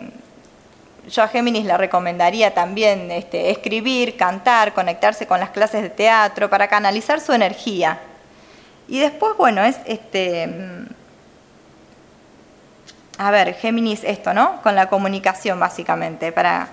yo 1.11 1.25
a 1.25 1.29
Géminis 1.29 1.65
le 1.65 1.77
recomendaría 1.77 2.55
también 2.55 3.11
este, 3.11 3.51
escribir, 3.51 4.17
cantar, 4.17 4.75
conectarse 4.75 5.27
con 5.27 5.41
las 5.41 5.51
clases 5.51 5.83
de 5.83 5.91
teatro 5.91 6.49
para 6.49 6.69
canalizar 6.69 7.21
su 7.21 7.33
energía. 7.33 7.99
Y 8.87 9.01
después, 9.01 9.37
bueno, 9.37 9.65
es 9.65 9.79
este. 9.87 10.49
A 13.19 13.33
ver, 13.33 13.55
Géminis, 13.55 14.05
esto, 14.05 14.33
¿no? 14.35 14.63
Con 14.63 14.77
la 14.77 14.89
comunicación, 14.89 15.59
básicamente, 15.59 16.31
para 16.31 16.69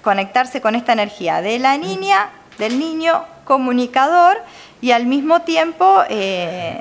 conectarse 0.00 0.62
con 0.62 0.74
esta 0.74 0.94
energía 0.94 1.42
de 1.42 1.58
la 1.58 1.76
niña, 1.76 2.30
del 2.56 2.78
niño 2.78 3.22
comunicador 3.44 4.38
y 4.80 4.92
al 4.92 5.06
mismo 5.06 5.42
tiempo, 5.42 6.02
eh, 6.08 6.80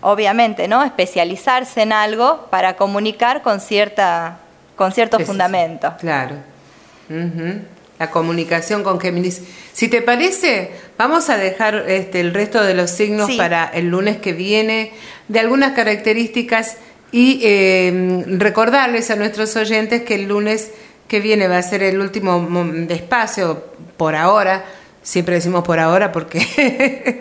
obviamente, 0.00 0.68
¿no? 0.68 0.82
especializarse 0.82 1.82
en 1.82 1.92
algo 1.92 2.46
para 2.50 2.76
comunicar 2.76 3.42
con, 3.42 3.60
cierta, 3.60 4.38
con 4.76 4.92
cierto 4.92 5.18
fundamento. 5.20 5.94
Claro. 6.00 6.36
La 7.98 8.10
comunicación 8.10 8.82
con 8.82 8.98
Géminis. 8.98 9.42
Si 9.72 9.88
te 9.88 10.02
parece, 10.02 10.72
vamos 10.96 11.28
a 11.28 11.36
dejar 11.36 11.84
este, 11.88 12.20
el 12.20 12.32
resto 12.32 12.62
de 12.62 12.74
los 12.74 12.90
signos 12.90 13.30
para 13.36 13.66
el 13.66 13.88
lunes 13.88 14.16
que 14.16 14.32
viene, 14.32 14.92
de 15.28 15.40
algunas 15.40 15.72
características 15.72 16.78
y 17.12 17.40
eh, 17.44 18.24
recordarles 18.26 19.10
a 19.10 19.16
nuestros 19.16 19.54
oyentes 19.56 20.02
que 20.02 20.16
el 20.16 20.28
lunes 20.28 20.72
que 21.08 21.20
viene 21.20 21.46
va 21.46 21.58
a 21.58 21.62
ser 21.62 21.82
el 21.82 22.00
último 22.00 22.48
espacio 22.88 23.64
por 23.96 24.16
ahora. 24.16 24.64
Siempre 25.04 25.34
decimos 25.34 25.64
por 25.64 25.78
ahora 25.80 26.12
porque 26.12 27.20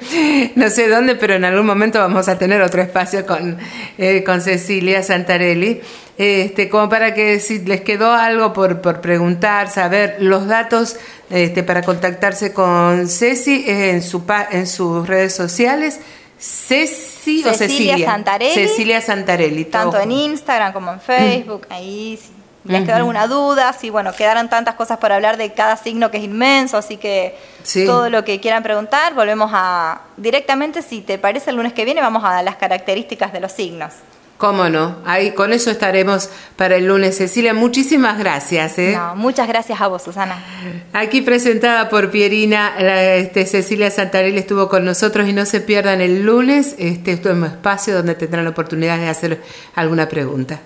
no 0.56 0.70
sé 0.70 0.88
dónde, 0.88 1.16
pero 1.16 1.34
en 1.34 1.44
algún 1.44 1.66
momento 1.66 2.00
vamos 2.00 2.30
a 2.30 2.40
tener 2.40 2.62
otro 2.62 2.82
espacio 2.82 3.26
con, 3.26 3.58
eh, 3.98 4.24
con 4.24 4.40
Cecilia 4.40 5.04
Santarelli. 5.04 5.82
Este, 6.18 6.70
como 6.70 6.88
para 6.88 7.14
que 7.14 7.42
si 7.42 7.60
les 7.60 7.82
quedó 7.82 8.14
algo 8.14 8.54
por, 8.54 8.80
por 8.80 9.02
preguntar, 9.02 9.70
saber 9.70 10.16
los 10.20 10.48
datos 10.48 10.96
este, 11.30 11.62
para 11.62 11.82
contactarse 11.82 12.54
con 12.54 13.10
Ceci 13.10 13.66
en, 13.68 14.02
su, 14.02 14.24
en 14.52 14.66
sus 14.66 15.06
redes 15.06 15.36
sociales. 15.36 16.00
Ceci 16.40 17.44
Cecilia, 17.44 17.54
Cecilia 17.54 18.06
Santarelli. 18.06 18.54
Cecilia 18.54 19.02
Santarelli. 19.02 19.66
Tanto 19.66 20.00
en 20.00 20.12
Instagram 20.14 20.72
como 20.72 20.94
en 20.94 21.02
Facebook. 21.02 21.68
Ahí 21.70 22.18
les 22.66 22.86
quedó 22.86 22.96
alguna 22.96 23.28
duda, 23.28 23.74
si 23.74 23.90
bueno, 23.90 24.14
quedaron 24.14 24.50
tantas 24.50 24.76
cosas 24.76 24.98
por 24.98 25.12
hablar 25.12 25.38
de 25.38 25.54
cada 25.54 25.76
signo 25.78 26.12
que 26.12 26.18
es 26.18 26.24
inmenso, 26.24 26.78
así 26.78 26.98
que 26.98 27.38
todo 27.86 28.10
lo 28.10 28.24
que 28.24 28.40
quieran 28.40 28.64
preguntar, 28.64 29.14
volvemos 29.14 29.52
a 29.54 30.02
directamente, 30.18 30.82
si 30.82 31.02
te 31.02 31.18
parece 31.18 31.50
el 31.50 31.58
lunes 31.58 31.74
que 31.74 31.86
viene, 31.86 32.02
vamos 32.02 32.24
a 32.24 32.42
las 32.44 32.56
características 32.56 33.34
de 33.34 33.40
los 33.40 33.52
signos. 33.52 33.94
Cómo 34.44 34.68
no, 34.68 34.98
ahí 35.06 35.32
con 35.32 35.54
eso 35.54 35.72
estaremos 35.72 36.30
para 36.58 36.76
el 36.76 36.88
lunes. 36.88 37.18
Cecilia, 37.18 37.54
muchísimas 37.54 38.18
gracias. 38.20 38.78
¿eh? 38.78 39.00
muchas 39.16 39.48
gracias 39.48 39.80
a 39.80 39.88
vos, 39.88 40.04
Susana. 40.04 40.44
Aquí 40.92 41.22
presentada 41.22 41.88
por 41.88 42.12
Pierina, 42.12 42.74
este, 42.78 43.46
Cecilia 43.46 43.90
Santarelli 43.90 44.40
estuvo 44.40 44.68
con 44.68 44.84
nosotros 44.84 45.30
y 45.30 45.34
no 45.34 45.46
se 45.46 45.62
pierdan 45.62 46.02
el 46.02 46.24
lunes 46.24 46.76
este, 46.78 47.14
este 47.14 47.32
espacio 47.32 47.94
donde 47.94 48.16
tendrán 48.16 48.44
la 48.44 48.50
oportunidad 48.50 48.98
de 48.98 49.08
hacer 49.08 49.42
alguna 49.76 50.10
pregunta. 50.10 50.60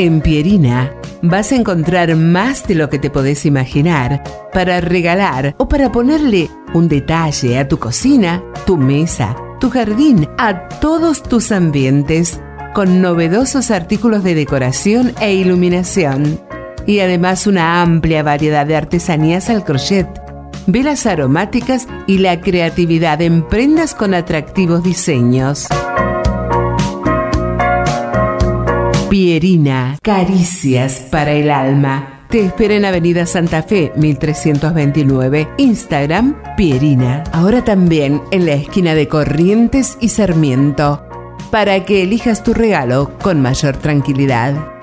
En 0.00 0.22
Pierina 0.22 0.94
vas 1.20 1.52
a 1.52 1.56
encontrar 1.56 2.16
más 2.16 2.66
de 2.66 2.74
lo 2.74 2.88
que 2.88 2.98
te 2.98 3.10
podés 3.10 3.44
imaginar 3.44 4.22
para 4.50 4.80
regalar 4.80 5.54
o 5.58 5.68
para 5.68 5.92
ponerle 5.92 6.48
un 6.72 6.88
detalle 6.88 7.58
a 7.58 7.68
tu 7.68 7.78
cocina, 7.78 8.42
tu 8.64 8.78
mesa, 8.78 9.36
tu 9.60 9.68
jardín, 9.68 10.26
a 10.38 10.68
todos 10.80 11.22
tus 11.22 11.52
ambientes, 11.52 12.40
con 12.72 13.02
novedosos 13.02 13.70
artículos 13.70 14.24
de 14.24 14.34
decoración 14.34 15.12
e 15.20 15.34
iluminación. 15.34 16.40
Y 16.86 17.00
además 17.00 17.46
una 17.46 17.82
amplia 17.82 18.22
variedad 18.22 18.64
de 18.64 18.76
artesanías 18.76 19.50
al 19.50 19.64
crochet, 19.64 20.08
velas 20.66 21.04
aromáticas 21.04 21.86
y 22.06 22.16
la 22.16 22.40
creatividad 22.40 23.20
en 23.20 23.46
prendas 23.46 23.94
con 23.94 24.14
atractivos 24.14 24.82
diseños. 24.82 25.68
Pierina, 29.10 29.98
caricias 30.04 31.04
para 31.10 31.32
el 31.32 31.50
alma. 31.50 32.26
Te 32.30 32.44
espera 32.46 32.74
en 32.74 32.84
Avenida 32.84 33.26
Santa 33.26 33.60
Fe, 33.64 33.92
1329. 33.96 35.48
Instagram, 35.58 36.40
Pierina. 36.56 37.24
Ahora 37.32 37.64
también 37.64 38.22
en 38.30 38.46
la 38.46 38.52
esquina 38.52 38.94
de 38.94 39.08
Corrientes 39.08 39.98
y 40.00 40.10
Sarmiento. 40.10 41.04
Para 41.50 41.84
que 41.84 42.04
elijas 42.04 42.44
tu 42.44 42.54
regalo 42.54 43.10
con 43.20 43.42
mayor 43.42 43.76
tranquilidad. 43.78 44.79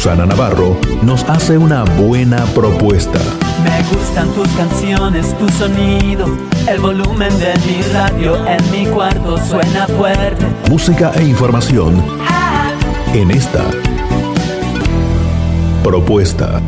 Susana 0.00 0.24
Navarro 0.24 0.78
nos 1.02 1.24
hace 1.24 1.58
una 1.58 1.84
buena 1.84 2.42
propuesta. 2.54 3.18
Me 3.62 3.82
gustan 3.94 4.32
tus 4.32 4.48
canciones, 4.52 5.36
tus 5.36 5.52
sonidos, 5.52 6.30
el 6.66 6.80
volumen 6.80 7.28
de 7.38 7.52
mi 7.66 7.82
radio 7.92 8.34
en 8.46 8.70
mi 8.70 8.86
cuarto 8.86 9.36
suena 9.36 9.86
fuerte. 9.88 10.46
Música 10.70 11.12
e 11.16 11.24
información 11.24 12.02
en 13.12 13.30
esta 13.30 13.62
propuesta. 15.84 16.62